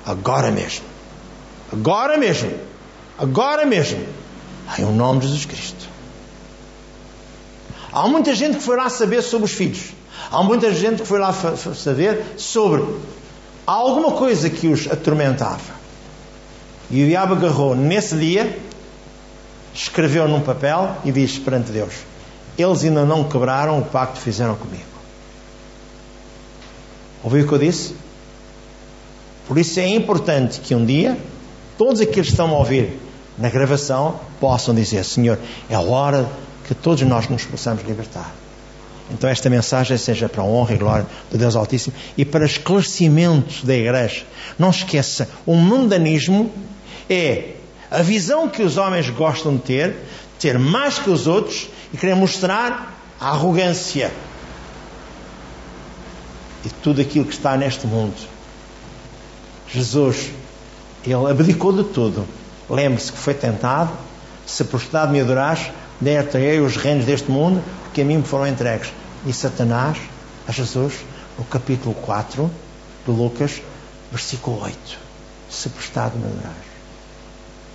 Agora 0.07 0.51
mesmo. 0.51 0.87
Agora 1.71 2.17
mesmo. 2.17 2.51
Agora 3.19 3.67
mesmo. 3.67 4.07
Em 4.79 4.85
nome 4.85 5.21
de 5.21 5.27
Jesus 5.27 5.45
Cristo. 5.45 5.89
Há 7.93 8.09
muita 8.09 8.35
gente 8.35 8.57
que 8.57 8.63
foi 8.63 8.77
lá 8.77 8.89
saber 8.89 9.21
sobre 9.23 9.47
os 9.47 9.53
filhos. 9.53 9.91
Há 10.31 10.43
muita 10.43 10.73
gente 10.73 11.03
que 11.03 11.09
foi 11.09 11.19
lá 11.19 11.33
saber 11.33 12.35
sobre 12.37 12.83
Há 13.67 13.73
alguma 13.73 14.13
coisa 14.13 14.49
que 14.49 14.69
os 14.69 14.87
atormentava. 14.87 15.75
E 16.89 17.03
o 17.03 17.07
diabo 17.07 17.35
agarrou 17.35 17.75
nesse 17.75 18.17
dia, 18.17 18.57
escreveu 19.75 20.29
num 20.29 20.41
papel 20.41 20.97
e 21.05 21.11
disse 21.11 21.41
perante 21.41 21.73
Deus: 21.73 21.95
Eles 22.57 22.85
ainda 22.85 23.05
não 23.05 23.25
quebraram 23.25 23.79
o 23.81 23.85
pacto 23.85 24.15
que 24.15 24.23
fizeram 24.23 24.55
comigo. 24.55 24.85
Ouviu 27.25 27.45
o 27.45 27.49
que 27.49 27.55
eu 27.55 27.59
disse? 27.59 27.97
Por 29.49 29.59
isso 29.59 29.81
é 29.81 29.89
importante 29.89 30.61
que 30.61 30.75
um 30.75 30.85
dia 30.85 31.19
todos 31.77 32.01
aqueles 32.01 32.27
que 32.27 32.33
estão 32.33 32.51
a 32.51 32.59
ouvir 32.59 33.01
na 33.37 33.49
gravação 33.49 34.21
possam 34.41 34.75
dizer: 34.75 35.05
Senhor, 35.05 35.39
é 35.69 35.77
hora 35.77 36.29
que 36.67 36.75
todos 36.75 37.03
nós 37.03 37.29
nos 37.29 37.45
possamos 37.45 37.85
libertar. 37.85 38.33
Então 39.11 39.31
esta 39.31 39.49
mensagem 39.49 39.97
seja 39.97 40.29
para 40.29 40.43
a 40.43 40.45
honra 40.45 40.75
e 40.75 40.79
glória 40.79 41.07
de 41.31 41.39
Deus 41.39 41.55
Altíssimo 41.55 41.95
e 42.17 42.25
para 42.25 42.45
esclarecimento 42.45 43.65
da 43.65 43.75
igreja. 43.75 44.25
Não 44.59 44.71
esqueça, 44.71 45.29
o 45.45 45.55
mundanismo 45.55 46.53
é 47.09 47.55
a 47.91 48.03
visão 48.03 48.49
que 48.49 48.63
os 48.63 48.77
homens 48.77 49.09
gostam 49.11 49.55
de 49.55 49.63
ter, 49.63 49.97
ter 50.41 50.59
mais 50.59 50.99
que 50.99 51.09
os 51.09 51.27
outros 51.27 51.69
e 51.93 51.97
querer 51.97 52.17
mostrar 52.17 52.95
a 53.21 53.31
arrogância 53.31 54.11
e 56.65 56.69
tudo 56.83 57.01
aquilo 57.01 57.25
que 57.25 57.33
está 57.33 57.57
neste 57.57 57.87
mundo. 57.87 58.17
Jesus, 59.73 60.31
ele 61.05 61.31
abdicou 61.31 61.73
de 61.73 61.85
tudo. 61.85 62.27
Lembre-se 62.69 63.13
que 63.13 63.19
foi 63.19 63.35
tentado, 63.35 63.93
se 64.45 64.65
prostrado 64.65 65.13
me 65.13 65.21
adorares, 65.21 65.71
der-te 66.01 66.39
os 66.61 66.77
reinos 66.77 67.05
deste 67.05 67.31
mundo, 67.31 67.63
que 67.97 68.03
a 68.03 68.05
mim 68.05 68.19
me 68.19 68.25
foram 68.25 68.47
entregues. 68.47 68.93
E 69.25 69.33
Satanás, 69.33 69.97
a 70.47 70.53
Jesus, 70.53 70.97
no 71.39 71.47
capítulo 71.47 71.95
4 71.95 72.51
de 73.07 73.11
Lucas, 73.11 73.63
versículo 74.13 74.61
8. 74.61 74.99
Se 75.49 75.71
prestado 75.71 76.19
me 76.19 76.27
adorar. 76.27 76.53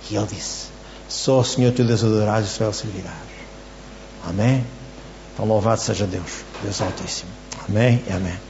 E 0.08 0.14
ele 0.14 0.26
disse: 0.26 0.66
Só 1.08 1.40
o 1.40 1.44
Senhor 1.44 1.72
teu 1.72 1.84
Deus 1.84 2.04
adorarás 2.04 2.46
e 2.46 2.50
só 2.50 2.66
ele 2.66 2.72
servirás. 2.72 3.16
Amém? 4.24 4.64
Então 5.34 5.44
louvado 5.44 5.80
seja 5.80 6.06
Deus, 6.06 6.44
Deus 6.62 6.80
Altíssimo. 6.80 7.32
Amém 7.68 8.04
e 8.06 8.12
amém. 8.12 8.38